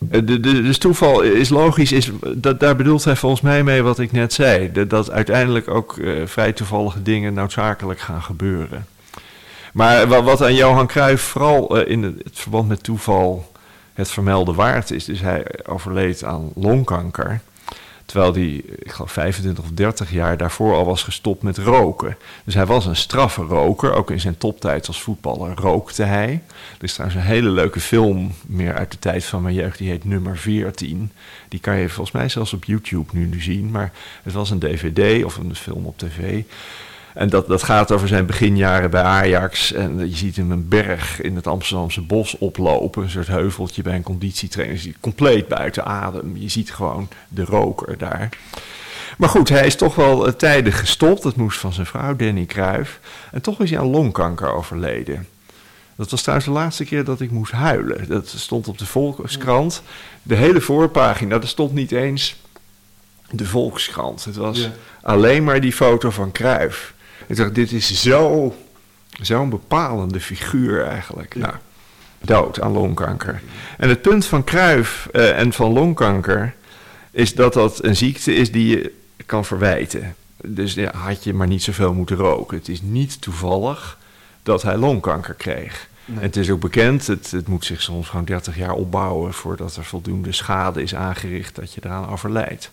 [0.10, 4.12] Eh, dus toeval is logisch, is, dat, daar bedoelt hij volgens mij mee wat ik
[4.12, 4.72] net zei.
[4.88, 8.86] Dat, uiteindelijk ook eh, vrij toevallige dingen noodzakelijk gaan gebeuren.
[9.74, 13.52] Maar wa- wat aan Johan Cruijff vooral eh, in het, verband met toeval
[13.94, 17.42] het vermelde waard is, dus hij overleed aan longkanker.
[18.06, 22.18] Terwijl hij, ik geloof 25 of 30 jaar daarvoor al was gestopt met roken.
[22.44, 23.94] Dus hij was een straffe roker.
[23.94, 26.42] Ook in zijn toptijd als voetballer rookte hij.
[26.78, 29.90] Er is trouwens een hele leuke film, meer uit de tijd van mijn jeugd, die
[29.90, 31.12] heet Nummer 14.
[31.50, 33.72] Die kan je volgens mij zelfs op YouTube nu, nu zien.
[33.72, 33.92] Maar
[34.24, 36.44] het was een dvd of een film op tv.
[37.16, 39.74] En dat, dat gaat over zijn beginjaren bij Ajax.
[39.74, 43.04] En je ziet hem een berg in het Amsterdamse bos oplopen.
[43.04, 44.80] Een soort heuveltje bij een conditietrainer.
[44.82, 46.38] Je compleet buiten adem.
[46.38, 48.30] Je ziet gewoon de roker daar.
[49.18, 51.24] Maar goed, hij is toch wel eh, tijdig gestopt.
[51.24, 53.00] Dat moest van zijn vrouw Danny Cruijff.
[53.32, 55.28] En toch is hij aan longkanker overleden.
[55.96, 58.08] Dat was trouwens de laatste keer dat ik moest huilen.
[58.08, 59.82] Dat stond op de Volkskrant.
[60.24, 62.36] De hele voorpagina, er stond niet eens
[63.30, 64.26] de Volkskrant.
[64.26, 64.70] Het was Ja.
[65.02, 66.94] alleen maar die foto van Cruijff.
[67.28, 68.56] Ik dacht, dit is zo,
[69.22, 71.34] zo'n bepalende figuur eigenlijk.
[71.34, 71.40] Ja.
[71.40, 71.54] Nou,
[72.22, 73.42] dood aan longkanker.
[73.78, 76.54] En het punt van Cruijff eh, en van longkanker
[77.12, 78.94] is dat dat een ziekte is die je
[79.26, 80.16] kan verwijten.
[80.38, 82.58] Dus ja, had je maar niet zoveel moeten roken.
[82.58, 83.98] Het is niet toevallig
[84.44, 85.88] dat hij longkanker kreeg.
[86.06, 86.18] Nee.
[86.18, 89.76] En het is ook bekend, het, het moet zich soms gewoon 30 jaar opbouwen voordat
[89.76, 92.72] er voldoende schade is aangericht dat je eraan overlijdt.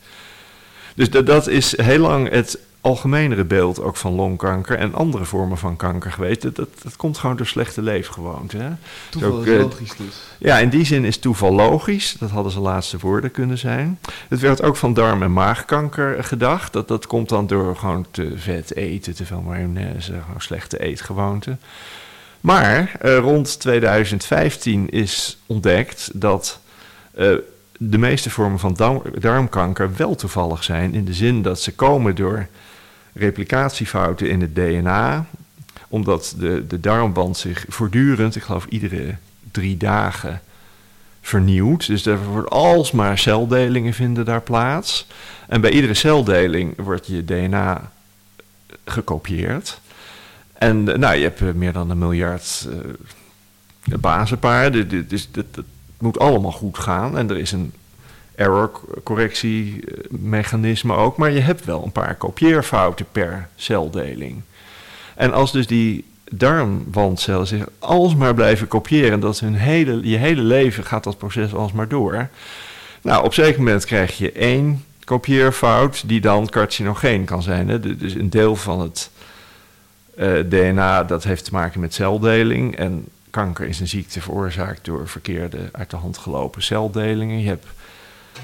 [0.95, 5.59] Dus dat, dat is heel lang het algemenere beeld ook van longkanker en andere vormen
[5.59, 6.43] van kanker geweest.
[6.43, 8.61] Dat, dat, dat komt gewoon door slechte leefgewoonten.
[8.61, 8.71] Hè?
[9.11, 10.17] Toeval ook, is logisch dus.
[10.39, 12.17] Ja, in die zin is toeval logisch.
[12.19, 13.99] Dat hadden zijn laatste woorden kunnen zijn.
[14.29, 16.73] Het werd ook van darm- en maagkanker gedacht.
[16.73, 21.61] Dat, dat komt dan door gewoon te vet eten, te veel mayonaise, gewoon slechte eetgewoonten.
[22.41, 26.61] Maar eh, rond 2015 is ontdekt dat
[27.15, 27.35] eh,
[27.79, 30.95] de meeste vormen van darm- darmkanker wel toevallig zijn.
[30.95, 32.47] In de zin dat ze komen door
[33.13, 35.27] replicatiefouten in het DNA.
[35.89, 39.15] Omdat de, de darmwand zich voortdurend, ik geloof iedere
[39.51, 40.41] drie dagen,
[41.21, 41.87] vernieuwt.
[41.87, 45.07] Dus er wordt alsmaar celdelingen vinden daar plaats.
[45.49, 47.93] En bij iedere celdeling wordt je DNA
[48.85, 49.81] gekopieerd.
[50.53, 52.79] En eh, nou, je hebt eh, meer dan een miljard eh
[54.01, 55.09] bazenpaarden.
[55.09, 55.47] Dus dat
[55.99, 57.19] moet allemaal goed gaan.
[57.19, 57.73] En er is een
[58.43, 61.17] error-correctiemechanisme ook.
[61.17, 64.41] Maar je hebt wel een paar kopieerfouten per celdeling.
[65.17, 69.21] En als dus die darmwandcellen zich alsmaar blijven kopiëren...
[69.21, 72.29] dat hun hele, je hele leven gaat dat proces alsmaar door...
[73.03, 76.09] Nou, op zeker moment krijg je één kopieerfout...
[76.09, 77.69] die dan carcinogeen kan zijn.
[77.69, 77.81] Hè?
[77.81, 79.11] Du- Dus een deel van het
[80.17, 82.77] eh, DNA dat heeft te maken met celdeling...
[82.77, 87.41] en kanker is een ziekte veroorzaakt door verkeerde uit de hand gelopen celdelingen.
[87.41, 87.67] Je hebt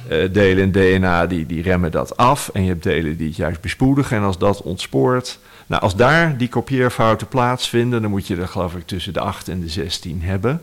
[0.08, 3.36] eh, delen in DNA die, die remmen dat af en je hebt delen die het
[3.36, 4.16] juist bespoedigen.
[4.16, 8.74] En als dat ontspoort, nou als daar die kopieerfouten plaatsvinden, dan moet je er geloof
[8.74, 10.62] ik tussen de 8 en de 16 hebben.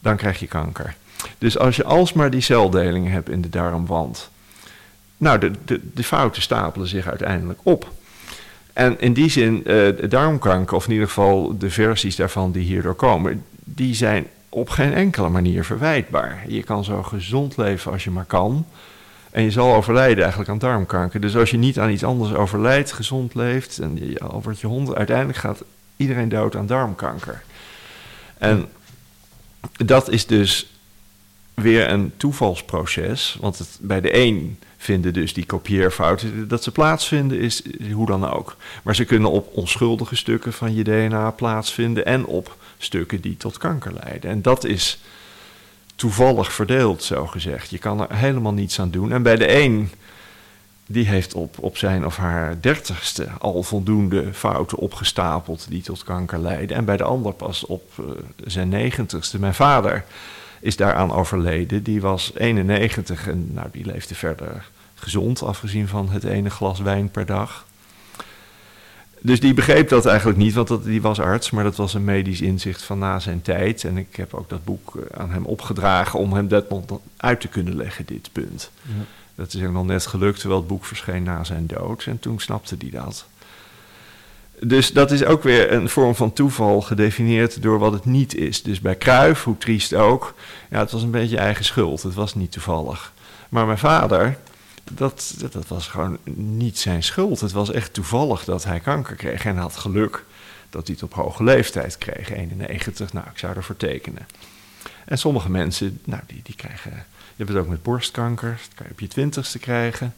[0.00, 0.94] Dan krijg je kanker.
[1.38, 4.30] Dus als je alsmaar die celdelingen hebt in de darmwand,
[5.16, 7.92] nou de, de, de fouten stapelen zich uiteindelijk op.
[8.72, 12.94] En in die zin, de darmkanker, of in ieder geval de versies daarvan die hierdoor
[12.94, 16.44] komen, die zijn op geen enkele manier verwijtbaar.
[16.46, 18.66] Je kan zo gezond leven als je maar kan.
[19.30, 21.20] En je zal overlijden eigenlijk aan darmkanker.
[21.20, 24.94] Dus als je niet aan iets anders overlijdt, gezond leeft, en al wordt je hond,
[24.94, 25.62] uiteindelijk gaat
[25.96, 27.42] iedereen dood aan darmkanker.
[28.38, 28.68] En
[29.72, 30.66] dat is dus
[31.54, 33.36] weer een toevalsproces.
[33.40, 37.62] Want het, bij de een vinden dus die kopieerfouten, dat ze plaatsvinden, is
[37.92, 38.56] hoe dan ook.
[38.82, 43.58] Maar ze kunnen op onschuldige stukken van je DNA plaatsvinden en op stukken die tot
[43.58, 44.30] kanker leiden.
[44.30, 45.00] En dat is
[45.94, 47.70] toevallig verdeeld, zo gezegd.
[47.70, 49.12] Je kan er helemaal niets aan doen.
[49.12, 49.90] En bij de een,
[50.86, 56.38] die heeft op, op zijn of haar dertigste al voldoende fouten opgestapeld die tot kanker
[56.38, 56.76] leiden.
[56.76, 58.06] En bij de ander pas op uh,
[58.44, 59.38] zijn negentigste.
[59.38, 60.04] Mijn vader
[60.60, 61.82] is daaraan overleden.
[61.82, 67.10] Die was 91 en nou, die leefde verder gezond, afgezien van het ene glas wijn
[67.10, 67.64] per dag.
[69.22, 72.04] Dus die begreep dat eigenlijk niet, want dat, die was arts, maar dat was een
[72.04, 73.84] medisch inzicht van na zijn tijd.
[73.84, 77.40] En ik heb ook dat boek eh, aan hem opgedragen om hem dat nog uit
[77.40, 78.70] te kunnen leggen, dit punt.
[78.82, 79.04] Ja.
[79.34, 82.04] Dat is ook nog net gelukt, terwijl het boek verscheen na zijn dood.
[82.04, 83.26] En toen snapte hij dat.
[84.62, 88.62] Dus dat is ook weer een vorm van toeval gedefinieerd door wat het niet is.
[88.62, 90.34] Dus bij Kruif, hoe triest ook,
[90.70, 92.02] ja, het was een beetje eigen schuld.
[92.02, 93.12] Het was niet toevallig.
[93.48, 94.38] Maar mijn vader,
[94.92, 97.40] dat, dat was gewoon niet zijn schuld.
[97.40, 99.44] Het was echt toevallig dat hij kanker kreeg.
[99.44, 100.24] En had geluk
[100.70, 103.12] dat hij het op hoge leeftijd kreeg, 91.
[103.12, 104.26] Nou, ik zou ervoor tekenen.
[105.04, 106.92] En sommige mensen, nou, die, die krijgen...
[107.36, 110.14] Je hebt het ook met borstkanker, dat kan je op je twintigste krijgen.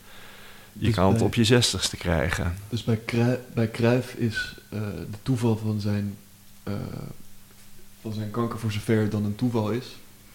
[0.73, 2.55] Je Dus kan het op je zestigste krijgen.
[2.69, 6.17] Dus bij, Crui- bij Cruijff is eh, de toeval van zijn,
[6.63, 6.73] eh,
[8.01, 9.85] van zijn kanker, voor zover het dan een toeval is,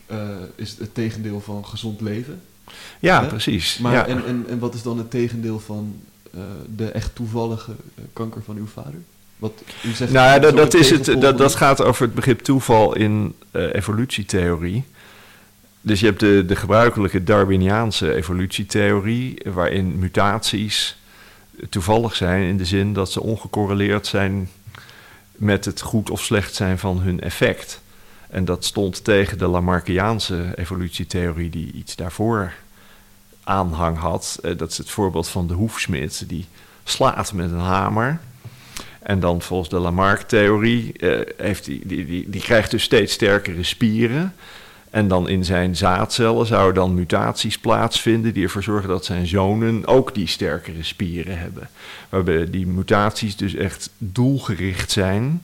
[0.06, 2.42] eh, is het tegendeel van gezond leven.
[3.00, 3.28] Ja, Hè?
[3.28, 3.78] precies.
[3.78, 4.06] Maar ja.
[4.06, 5.96] en, en, en wat is dan het tegendeel van
[6.76, 7.72] de echt toevallige
[8.14, 9.00] kanker van uw vader?
[9.38, 9.52] Wat,
[9.84, 12.96] u zegt Nou ja, dat, dat, is het, dat, dat gaat over het begrip toeval
[12.96, 14.84] in evolutietheorie.
[15.82, 20.98] Dus je hebt de, de gebruikelijke Darwiniaanse evolutietheorie, waarin mutaties
[21.70, 24.50] toevallig zijn in de zin dat ze ongecorreleerd zijn
[25.32, 27.82] met het goed of slecht zijn van hun effect.
[28.30, 32.54] En dat stond tegen de Lamarckiaanse evolutietheorie, die iets daarvoor
[33.44, 34.40] aanhang had.
[34.44, 36.46] Eh, dat is het voorbeeld van de hoefsmid, die
[36.84, 38.20] slaat met een hamer.
[39.00, 43.64] En dan volgens de Lamarck-theorie eh, heeft die, die, die, die krijgt dus steeds sterkere
[43.64, 44.36] spieren.
[44.98, 49.86] En dan in zijn zaadcellen zouden dan mutaties plaatsvinden die ervoor zorgen dat zijn zonen
[49.86, 51.70] ook die sterkere spieren hebben.
[52.10, 55.42] Waarbij die mutaties dus echt doelgericht zijn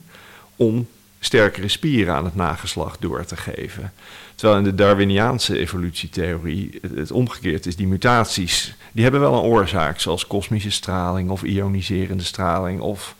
[0.56, 0.86] om
[1.20, 3.92] sterkere spieren aan het nageslacht door te geven.
[4.34, 7.76] Terwijl in de Darwiniaanse evolutietheorie het, omgekeerd is.
[7.76, 13.14] Die mutaties die hebben wel een oorzaak, zoals kosmische straling of ioniserende straling of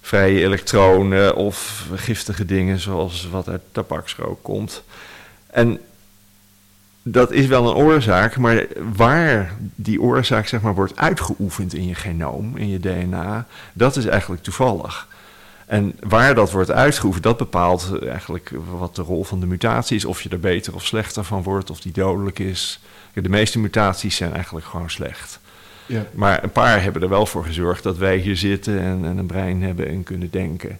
[0.00, 4.82] vrije elektronen of giftige dingen zoals wat uit tabaksrook komt.
[5.50, 5.80] En
[7.02, 11.94] dat is wel een oorzaak, maar waar die oorzaak zeg maar, wordt uitgeoefend in je
[11.94, 15.08] genoom, in je DNA, dat is eigenlijk toevallig.
[15.66, 20.04] En waar dat wordt uitgeoefend, dat bepaalt eigenlijk wat de rol van de mutatie is.
[20.04, 22.80] Of je er beter of slechter van wordt, of die dodelijk is.
[23.12, 25.40] De meeste mutaties zijn eigenlijk gewoon slecht.
[25.86, 29.16] Ja, Maar een paar hebben er wel voor gezorgd dat wij hier zitten en, en
[29.16, 30.78] een brein hebben en kunnen denken.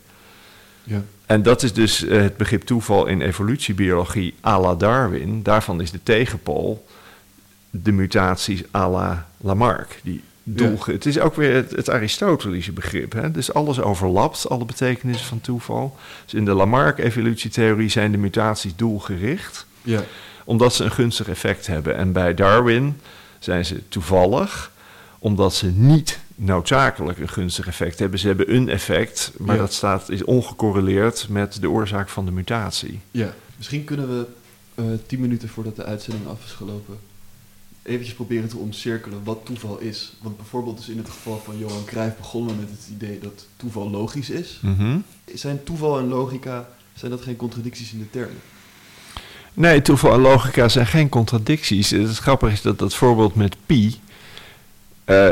[0.82, 1.02] ja.
[1.28, 5.42] En dat is dus eh, het begrip toeval in evolutiebiologie à la Darwin.
[5.42, 6.86] Daarvan is de tegenpool
[7.70, 10.00] de mutaties à la Lamarck.
[10.02, 13.12] Die doelge- Het is ook weer het, het Aristotelische begrip.
[13.12, 13.30] Hè?
[13.30, 15.96] Dus alles overlapt, alle betekenissen van toeval.
[16.24, 20.02] Dus in de Lamarck-evolutietheorie zijn de mutaties doelgericht ja.
[20.44, 21.96] omdat ze een gunstig effect hebben.
[21.96, 23.00] En bij Darwin
[23.38, 24.70] zijn ze toevallig,
[25.18, 28.18] omdat ze niet noodzakelijk een gunstig effect hebben.
[28.18, 29.60] Ze hebben een effect, maar Ja.
[29.60, 33.00] dat staat, is ongecorreleerd met de oorzaak van de mutatie.
[33.10, 34.26] Ja, misschien kunnen we
[34.74, 36.98] eh, tien minuten voordat de uitzending af is gelopen...
[37.82, 40.12] eventjes proberen te omcirkelen wat toeval is.
[40.22, 43.46] Want bijvoorbeeld dus in het geval van Johan Cruijff begonnen we met het idee dat
[43.56, 44.60] toeval logisch is.
[45.34, 48.40] Zijn toeval en logica, zijn dat geen contradicties in de termen?
[49.54, 51.90] Nee, toeval en logica zijn geen contradicties.
[51.90, 54.00] Het grappige is dat dat voorbeeld met pi,
[55.04, 55.30] eh,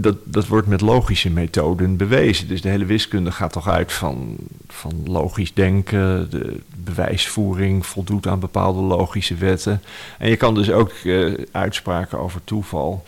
[0.00, 2.48] dat, dat wordt met logische methoden bewezen.
[2.48, 4.36] Dus de hele wiskunde gaat toch uit van,
[4.68, 9.82] van logisch denken, de bewijsvoering voldoet aan bepaalde logische wetten.
[10.18, 13.04] En je kan dus ook eh, uitspraken over toeval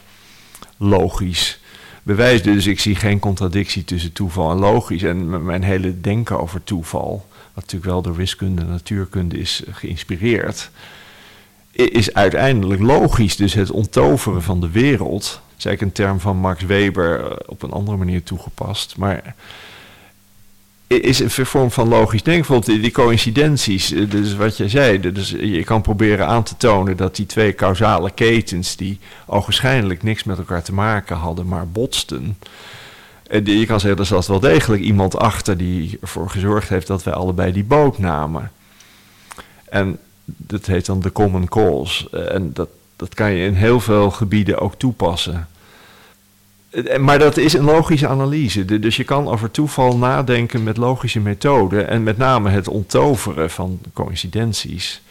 [0.76, 1.60] logisch
[2.02, 2.52] bewijzen.
[2.52, 5.02] Dus ik zie geen contradictie tussen toeval en logisch.
[5.02, 10.70] En mijn hele denken over toeval, wat natuurlijk wel door wiskunde en natuurkunde is geïnspireerd,
[11.72, 13.36] is uiteindelijk logisch.
[13.36, 17.36] Dus het onttoveren van de wereld, dat is eigenlijk een term van Max Weber eh,
[17.46, 19.34] op een andere manier toegepast, maar
[20.86, 22.46] is een vorm van logisch denken.
[22.46, 26.96] Bijvoorbeeld die- coincidenties, eh, dus wat jij zei, dus je kan proberen aan te tonen
[26.96, 32.38] dat die twee causale ketens, die ogenschijnlijk niks met elkaar te maken hadden, maar botsten.
[33.26, 37.02] Eh, Je kan zeggen, er zat wel degelijk iemand achter die ervoor gezorgd heeft dat
[37.02, 38.50] wij allebei die boot namen.
[39.68, 42.08] En dat heet dan de common cause.
[42.10, 45.48] Eh, En dat, dat kan je in heel veel gebieden ook toepassen.
[46.70, 48.64] Eh, Maar dat is een logische analyse.
[48.80, 51.88] Dus je kan over toeval nadenken met logische methoden.
[51.88, 55.02] En met name het onttoveren van coincidenties.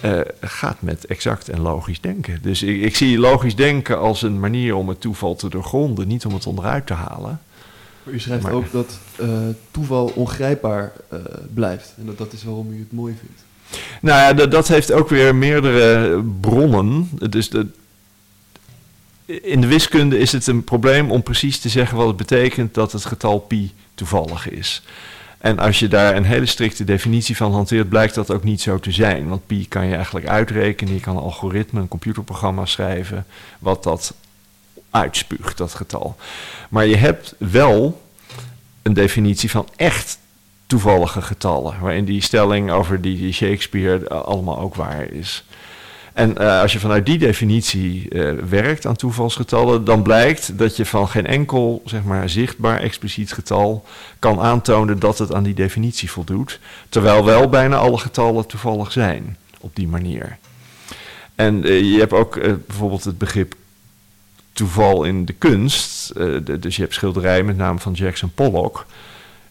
[0.00, 2.38] eh, gaat met exact en logisch denken.
[2.42, 6.24] Dus ik, ik zie logisch denken als een manier om het toeval te doorgronden, niet
[6.26, 7.40] om het onderuit te halen.
[8.02, 8.98] Maar u schrijft Maar- ook dat
[9.70, 10.92] toeval ongrijpbaar
[11.54, 11.94] blijft.
[11.98, 13.44] En dat dat is waarom u het mooi vindt.
[14.00, 17.10] Nou ja, dat, dat heeft ook weer meerdere bronnen.
[17.28, 17.50] Dus
[19.26, 22.92] in de wiskunde is het een probleem om precies te zeggen wat het betekent dat
[22.92, 24.82] het getal pi toevallig is.
[25.38, 28.78] En als je daar een hele strikte definitie van hanteert, blijkt dat ook niet zo
[28.78, 29.28] te zijn.
[29.28, 30.94] Want pi kan je eigenlijk uitrekenen.
[30.94, 33.26] Je kan een algoritme, een computerprogramma schrijven,
[33.58, 34.14] wat dat
[34.90, 36.16] uitspuugt, dat getal.
[36.68, 38.02] Maar je hebt wel
[38.82, 40.18] een definitie van echt
[40.72, 41.74] toevallige getallen.
[41.80, 45.44] Waarin die stelling over die, Shakespeare eh, allemaal ook waar is.
[46.12, 50.86] En eh, als je vanuit die definitie eh, werkt aan toevalsgetallen, dan blijkt dat je
[50.86, 53.84] van geen enkel zeg maar, zichtbaar expliciet getal
[54.18, 56.60] kan aantonen dat het aan die definitie voldoet.
[56.88, 60.38] Terwijl wel bijna alle getallen toevallig zijn op die manier.
[61.34, 63.54] En je hebt ook bijvoorbeeld het begrip
[64.52, 66.14] toeval in de kunst.
[66.60, 68.86] Dus je hebt schilderijen met name van Jackson Pollock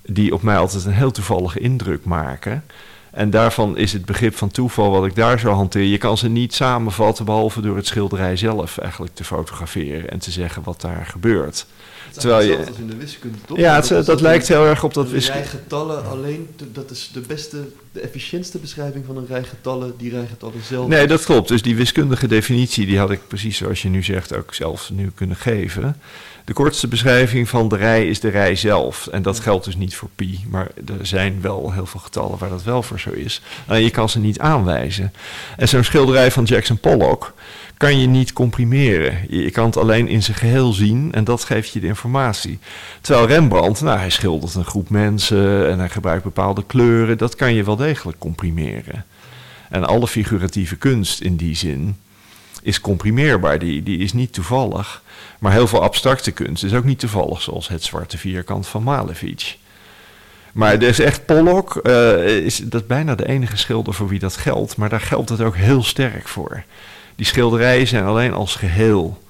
[0.06, 2.64] die op mij altijd een heel toevallige indruk maken.
[3.12, 5.84] En daarvan is het begrip van toeval wat ik daar zo hanteer.
[5.84, 10.32] Je kan ze niet samenvatten behalve door het schilderij zelf eigenlijk te fotograferen en te
[10.32, 11.66] zeggen wat daar gebeurt.
[12.12, 13.58] Terwijl je- in de wiskunde, toch?
[13.58, 15.40] Ja, het, dat, lijkt heel erg op dat wiskunde.
[15.40, 17.58] rij getallen alleen, dat is de beste,
[17.92, 20.88] de efficiëntste beschrijving van een rij getallen, die rij getallen zelf.
[20.88, 21.48] Nee, dat klopt.
[21.48, 25.12] Dus die wiskundige definitie, die had ik precies zoals je nu zegt ook zelf nu
[25.16, 25.96] kunnen geven.
[26.46, 29.08] De kortste beschrijving van de rij is de rij zelf.
[29.08, 32.50] En dat geldt dus niet voor pi, maar er zijn wel heel veel getallen waar
[32.50, 33.42] dat wel voor zo is.
[33.68, 35.14] Alleen je kan ze niet aanwijzen.
[35.58, 37.34] En zo'n schilderij van Jackson Pollock
[37.78, 39.18] kan je niet comprimeren.
[39.30, 42.60] Je je kan het alleen in zijn geheel zien en dat geeft je de informatie.
[43.02, 47.18] Terwijl Rembrandt, nou, hij schildert een groep mensen en hij gebruikt bepaalde kleuren.
[47.18, 49.06] Dat kan je wel degelijk comprimeren.
[49.70, 51.98] En alle figuratieve kunst in die zin
[52.62, 53.60] is comprimeerbaar.
[53.60, 55.01] Die, die is niet toevallig.
[55.42, 59.58] Maar heel veel abstracte kunst is ook niet toevallig, zoals het zwarte vierkant van Malevich.
[60.52, 64.20] Maar er is echt Pollock, eh, is dat is bijna de enige schilder voor wie
[64.20, 64.76] dat geldt.
[64.76, 66.64] Maar daar geldt het ook heel sterk voor.
[67.16, 69.24] Die schilderijen zijn alleen als geheel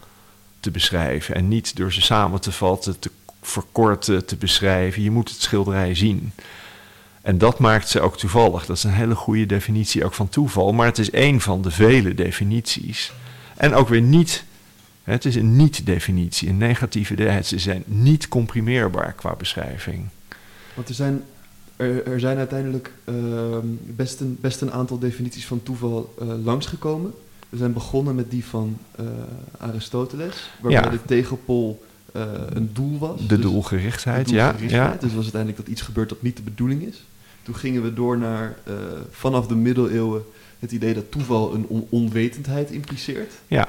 [0.60, 1.36] te beschrijven.
[1.36, 5.04] En niet door ze samen te vatten, te verkorten, te beschrijven.
[5.04, 6.34] Je moet het schilderij zien.
[7.22, 8.66] En dat maakt ze ook toevallig.
[8.66, 10.74] Dat is een hele goede definitie ook van toeval.
[10.74, 13.12] Maar het is één van de vele definities.
[13.58, 14.44] En ook weer niet.
[15.12, 17.16] Het is een niet-definitie, een negatieve.
[17.16, 20.06] de- Ze zijn niet comprimeerbaar qua beschrijving.
[20.74, 21.24] Want er zijn,
[21.76, 27.14] er, er zijn uiteindelijk ehm, best, een, best een aantal definities van toeval eh, langsgekomen.
[27.50, 29.06] We zijn begonnen met die van eh,
[29.58, 30.90] Aristoteles, waarbij Ja.
[30.90, 31.84] de tegenpol
[32.14, 32.22] eh,
[32.54, 33.20] een doel was.
[33.20, 34.94] De Dus- doelgerichtheid, de ja, doelgerichtheid.
[34.94, 35.00] ja.
[35.08, 37.04] Dus was uiteindelijk dat iets gebeurt dat niet de bedoeling is.
[37.44, 38.56] Toen gingen we door naar
[39.12, 40.24] vanaf de middeleeuwen
[40.60, 43.34] het idee dat toeval een on- onwetendheid impliceert.
[43.48, 43.68] Ja.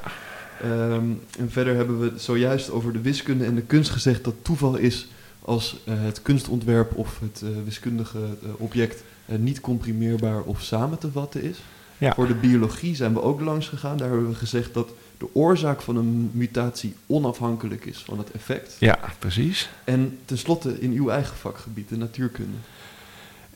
[0.63, 4.77] Ehm, en verder hebben we zojuist over de wiskunde en de kunst gezegd dat toeval
[4.77, 5.09] is
[5.41, 11.11] als eh, het kunstontwerp of het eh, wiskundige eh, object niet comprimeerbaar of samen te
[11.11, 11.59] vatten is.
[11.99, 12.15] Ja.
[12.15, 13.97] Voor de biologie zijn we ook langs gegaan.
[13.97, 14.89] Daar hebben we gezegd dat
[15.19, 18.77] de oorzaak van een mutatie onafhankelijk is van het effect.
[18.79, 19.71] Ja, precies.
[19.85, 22.57] En tenslotte in uw eigen vakgebied, de natuurkunde.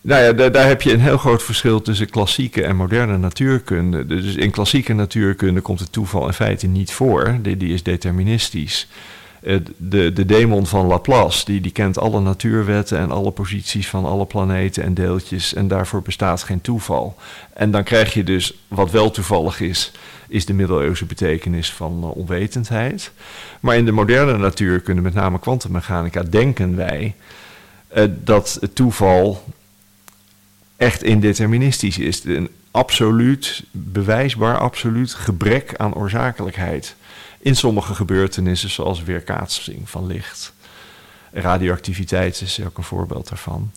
[0.06, 4.06] Nou ja, daar, daar heb je een heel groot verschil tussen klassieke en moderne natuurkunde.
[4.06, 7.38] Dus in klassieke natuurkunde komt het toeval in feite niet voor.
[7.42, 8.88] Die, die is deterministisch.
[9.76, 14.26] De, de demon van Laplace, die, die kent alle natuurwetten en alle posities van alle
[14.26, 15.54] planeten en deeltjes.
[15.54, 17.16] En daarvoor bestaat geen toeval.
[17.52, 19.92] En dan krijg je dus, wat wel toevallig is,
[20.28, 23.12] is de middeleeuwse betekenis van eh, onwetendheid.
[23.60, 27.14] Maar in de moderne natuurkunde, met name kwantummechanica, denken wij
[27.88, 29.42] eh, dat het toeval
[30.76, 32.24] echt indeterministisch is.
[32.24, 36.94] Een absoluut, bewijsbaar absoluut gebrek aan oorzakelijkheid.
[37.38, 40.52] In sommige gebeurtenissen, zoals weerkaatsing van licht.
[41.32, 43.70] Radioactiviteit is ook een voorbeeld daarvan.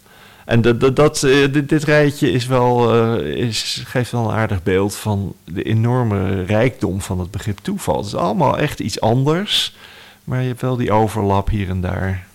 [0.45, 4.63] En dat, dat, eh, dit, dit rijtje is wel, eh, is, geeft wel een aardig
[4.63, 7.97] beeld van de enorme rijkdom van het begrip toeval.
[7.97, 9.75] Het is allemaal echt iets anders,
[10.23, 12.25] maar je hebt wel die overlap hier en daar.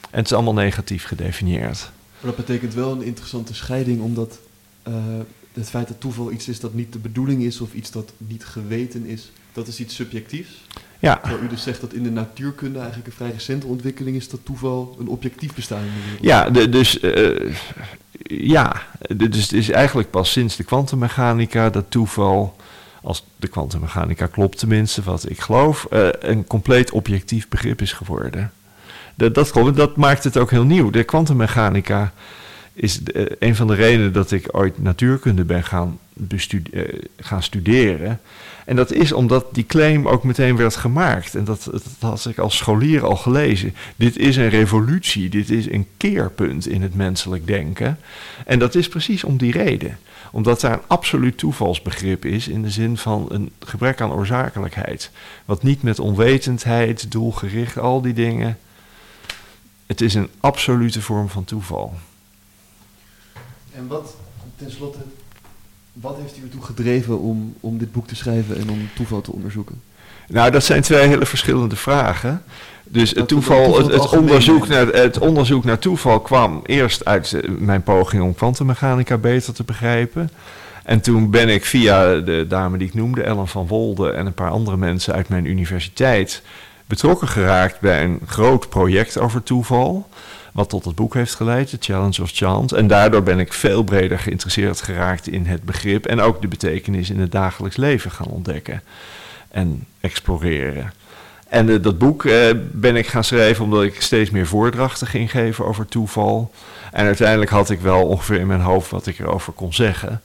[0.00, 1.90] En het is allemaal negatief gedefinieerd.
[2.20, 4.38] Maar dat betekent wel een interessante scheiding, omdat
[4.82, 4.94] eh,
[5.52, 8.44] het feit dat toeval iets is dat niet de bedoeling is of iets dat niet
[8.44, 10.50] geweten is, dat is iets subjectiefs.
[10.98, 14.28] Ja, Terwijl u dus zegt dat in de natuurkunde eigenlijk een vrij recente ontwikkeling is
[14.28, 16.24] dat toeval een objectief bestaan in de wereld.
[16.24, 17.54] ja de, dus eh,
[18.22, 22.56] ja, de- dus het is eigenlijk pas sinds de kwantummechanica dat toeval
[23.02, 28.52] als de kwantummechanica klopt tenminste, wat ik geloof, eh, een compleet objectief begrip is geworden.
[29.16, 30.90] Dat, dat, dat maakt het ook heel nieuw.
[30.90, 32.12] De kwantummechanica
[32.72, 33.00] is
[33.38, 35.98] een van de redenen dat ik ooit natuurkunde ben gaan,
[37.16, 38.20] gaan studeren.
[38.64, 41.34] En dat is omdat die claim ook meteen werd gemaakt.
[41.34, 43.74] En dat, dat had ik als scholier al gelezen.
[43.96, 47.98] Dit is een revolutie, dit is een keerpunt in het menselijk denken.
[48.46, 49.98] En dat is precies om die reden.
[50.32, 55.10] Omdat daar een absoluut toevalsbegrip is in de zin van een gebrek aan oorzakelijkheid.
[55.44, 58.58] Wat niet met onwetendheid, doelgericht, al die dingen.
[59.86, 61.94] Het is een absolute vorm van toeval.
[63.74, 64.16] En wat,
[64.56, 64.98] tenslotte,
[65.92, 69.32] wat heeft u ertoe gedreven om, om dit boek te schrijven en om toeval te
[69.32, 69.82] onderzoeken?
[70.28, 72.42] Nou, dat zijn twee hele verschillende vragen.
[72.84, 77.50] Dus het, toeval, het, het, onderzoek naar, het onderzoek naar toeval kwam eerst uit eh,
[77.58, 80.30] mijn poging om kwantummechanica beter te begrijpen.
[80.84, 84.34] En toen ben ik via de dame die ik noemde, Ellen van Wolde en een
[84.34, 86.42] paar andere mensen uit mijn universiteit
[86.86, 90.08] betrokken geraakt bij een groot project over toeval.
[90.52, 92.76] Wat tot het boek heeft geleid, The Challenge of Chance.
[92.76, 97.10] En daardoor ben ik veel breder geïnteresseerd geraakt in het begrip en ook de betekenis
[97.10, 98.82] in het dagelijks leven gaan ontdekken
[99.50, 100.92] en exploreren.
[101.48, 105.30] En uh, dat boek uh, ben ik gaan schrijven omdat ik steeds meer voordrachten ging
[105.30, 106.52] geven over toeval.
[106.92, 110.22] En uiteindelijk had ik wel ongeveer in mijn hoofd wat ik erover kon zeggen.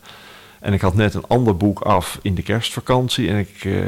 [0.60, 3.30] En ik had net een ander boek af in de kerstvakantie.
[3.30, 3.86] En ik uh,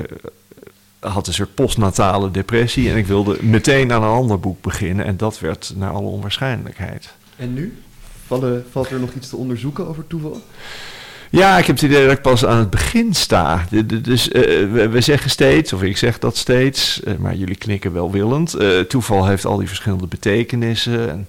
[1.03, 2.89] had een soort postnatale depressie.
[2.89, 5.05] En ik wilde meteen aan een ander boek beginnen.
[5.05, 7.13] En dat werd naar alle onwaarschijnlijkheid.
[7.35, 7.77] En nu?
[8.27, 10.41] Vallen, valt er nog iets te onderzoeken over toeval?
[11.29, 13.65] Ja, ik heb het idee dat ik pas aan het begin sta.
[14.01, 14.41] Dus uh,
[14.71, 18.61] we, we, zeggen steeds, of ik zeg dat steeds, uh, maar jullie knikken welwillend.
[18.61, 21.09] Uh, toeval heeft al die verschillende betekenissen.
[21.09, 21.27] En,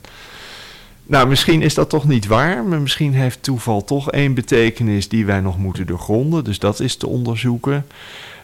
[1.06, 5.26] nou, misschien is dat toch niet waar, maar misschien heeft toeval toch één betekenis die
[5.26, 6.44] wij nog moeten doorgronden.
[6.44, 7.86] Dus dat is te onderzoeken.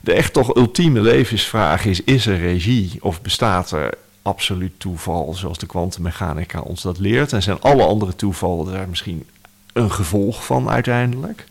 [0.01, 5.59] De echt toch ultieme levensvraag is: is er regie of bestaat er absoluut toeval, zoals
[5.59, 7.33] de kwantummechanica ons dat leert?
[7.33, 9.27] En zijn alle andere toevallen daar misschien
[9.73, 11.47] een gevolg van uiteindelijk.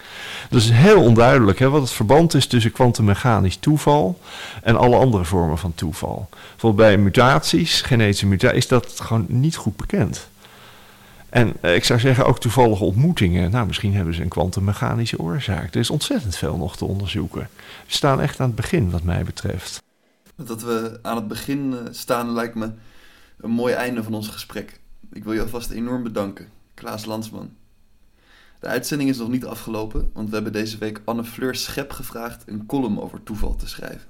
[0.49, 4.19] Dat is heel onduidelijk hè, wat het verband is tussen kwantummechanisch toeval
[4.63, 6.29] en alle andere vormen van toeval.
[6.49, 10.29] Bijvoorbeeld bij mutaties, genetische mutaties, is dat gewoon niet goed bekend.
[11.29, 13.51] En eh, ik zou zeggen, ook toevallige ontmoetingen.
[13.51, 15.73] Nou, misschien hebben ze een kwantummechanische oorzaak.
[15.73, 17.49] Er is ontzettend veel nog te onderzoeken.
[17.85, 19.83] We staan echt aan het begin, wat mij betreft.
[20.35, 22.71] Dat we aan het begin eh, staan lijkt me
[23.37, 24.79] een mooi einde van ons gesprek.
[25.11, 27.57] Ik wil je alvast enorm bedanken, Klaas Landsman.
[28.59, 32.43] De uitzending is nog niet afgelopen, want we hebben deze week Anne Fleur Schep gevraagd
[32.45, 34.07] een column over toeval te schrijven.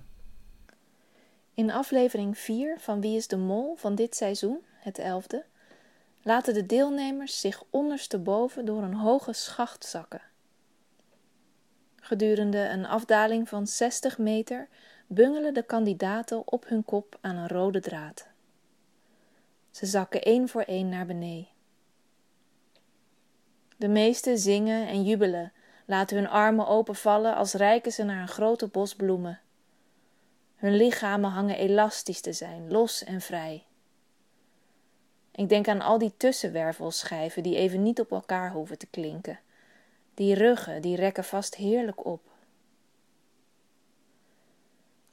[1.54, 5.46] In aflevering 4 van Wie is de Mol van dit seizoen, het elfde,
[6.24, 10.22] laten de deelnemers zich ondersteboven door een hoge schacht zakken.
[11.96, 14.68] Gedurende een afdaling van 60 meter
[15.08, 18.28] bungelen de kandidaten op hun kop aan een rode draad.
[19.72, 21.48] Ze zakken één voor één naar beneden.
[23.78, 25.52] De meesten zingen en jubelen,
[25.86, 29.40] laten hun armen openvallen als reiken ze naar een grote bos bloemen.
[30.56, 33.66] Hun lichamen hangen elastisch te zijn, los en vrij.
[35.40, 39.40] Ik denk aan al die tussenwervelschijven die even niet op elkaar hoeven te klinken.
[40.14, 42.22] Die ruggen, die rekken vast heerlijk op.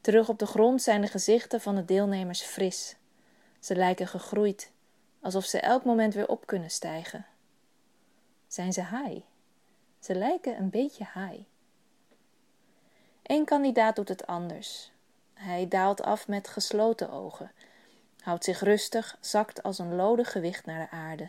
[0.01, 2.97] Terug op de grond zijn de gezichten van de deelnemers fris.
[3.61, 4.70] Ze lijken gegroeid,
[5.20, 7.27] alsof ze elk moment weer op kunnen stijgen.
[8.47, 9.24] Zijn ze haai?
[10.01, 11.47] Ze lijken een beetje haai.
[13.22, 14.91] Eén kandidaat doet het anders.
[15.35, 17.51] Hij daalt af met gesloten ogen,
[18.27, 21.29] houdt zich rustig, zakt als een lode gewicht naar de aarde.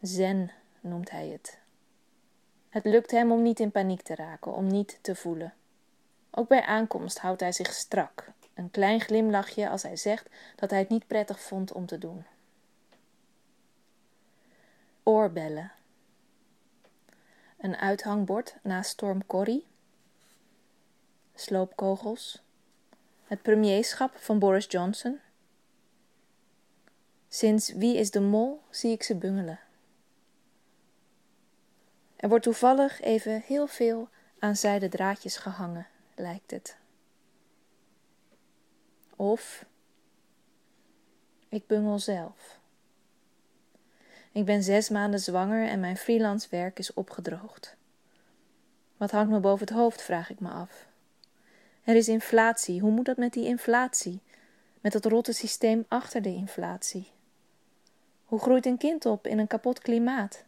[0.00, 1.58] Zen noemt hij het.
[2.68, 5.54] Het lukt hem om niet in paniek te raken, om niet te voelen.
[6.30, 10.78] Ook bij aankomst houdt hij zich strak, een klein glimlachje als hij zegt dat hij
[10.78, 12.24] het niet prettig vond om te doen.
[15.02, 15.72] Oorbellen.
[17.56, 19.66] Een uithangbord naast Storm Corrie.
[21.34, 22.42] Sloopkogels.
[23.24, 25.20] Het premierschap van Boris Johnson.
[27.28, 29.60] Sinds Wie is de Mol zie ik ze bungelen.
[32.16, 34.08] Er wordt toevallig even heel veel
[34.38, 36.76] aan zijde draadjes gehangen, lijkt het.
[39.16, 39.64] Of
[41.48, 42.58] ik bungel zelf.
[44.32, 47.76] Ik ben zes maanden zwanger en mijn freelance werk is opgedroogd.
[48.96, 50.86] Wat hangt me boven het hoofd, vraag ik me af.
[51.84, 52.80] Er is inflatie.
[52.80, 54.20] Hoe moet dat met die inflatie?
[54.80, 57.10] Met dat rotte systeem achter de inflatie?
[58.26, 60.44] Hoe groeit een kind op in een kapot klimaat?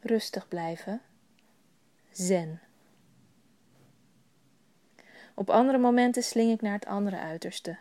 [0.00, 1.00] Rustig blijven.
[2.10, 2.60] Zen.
[5.34, 7.76] Op andere momenten sling ik naar het andere uiterste.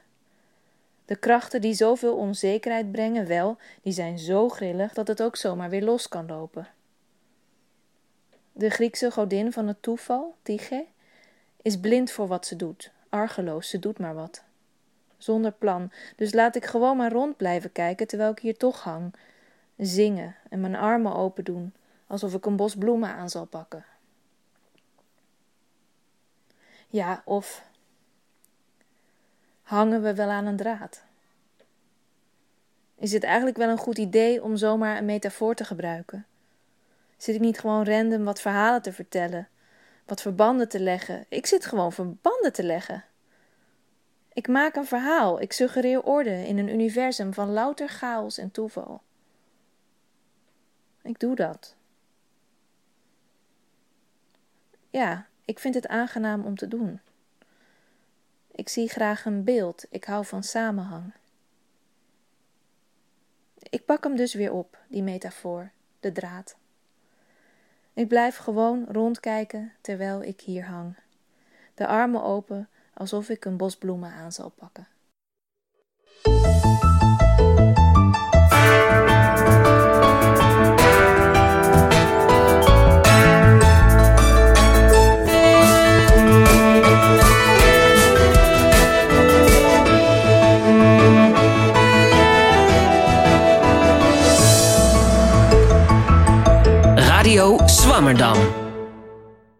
[1.06, 5.70] De krachten die zoveel onzekerheid brengen, wel, die zijn zo grillig dat het ook zomaar
[5.70, 6.68] weer los kan lopen.
[8.52, 10.86] De Griekse godin van het toeval, Tyche,
[11.62, 14.44] is blind voor wat ze doet, argeloos, ze doet maar wat.
[15.22, 19.14] Zonder plan, dus laat ik gewoon maar rond blijven kijken terwijl ik hier toch hang,
[19.78, 21.74] zingen en mijn armen open doen,
[22.08, 23.86] alsof ik een bos bloemen aan zal pakken.
[26.88, 27.64] Ja, of
[29.62, 31.04] hangen we wel aan een draad?
[32.96, 36.26] Is het eigenlijk wel een goed idee om zomaar een metafoor te gebruiken?
[37.18, 39.48] Zit ik niet gewoon random wat verhalen te vertellen,
[40.06, 41.26] wat verbanden te leggen?
[41.30, 43.04] Ik zit gewoon verbanden te leggen.
[44.34, 49.02] Ik maak een verhaal, ik suggereer orde in een universum van louter chaos en toeval.
[51.02, 51.76] Ik doe dat.
[54.90, 57.00] Ja, ik vind het aangenaam om te doen.
[58.52, 61.14] Ik zie graag een beeld, ik hou van samenhang.
[63.70, 66.56] Ik pak hem dus weer op, die metafoor, de draad.
[67.94, 70.96] Ik blijf gewoon rondkijken terwijl ik hier hang,
[71.74, 74.88] de armen open alsof ik een bos bloemen aan zal pakken.
[96.96, 98.61] Radio Swammerdam.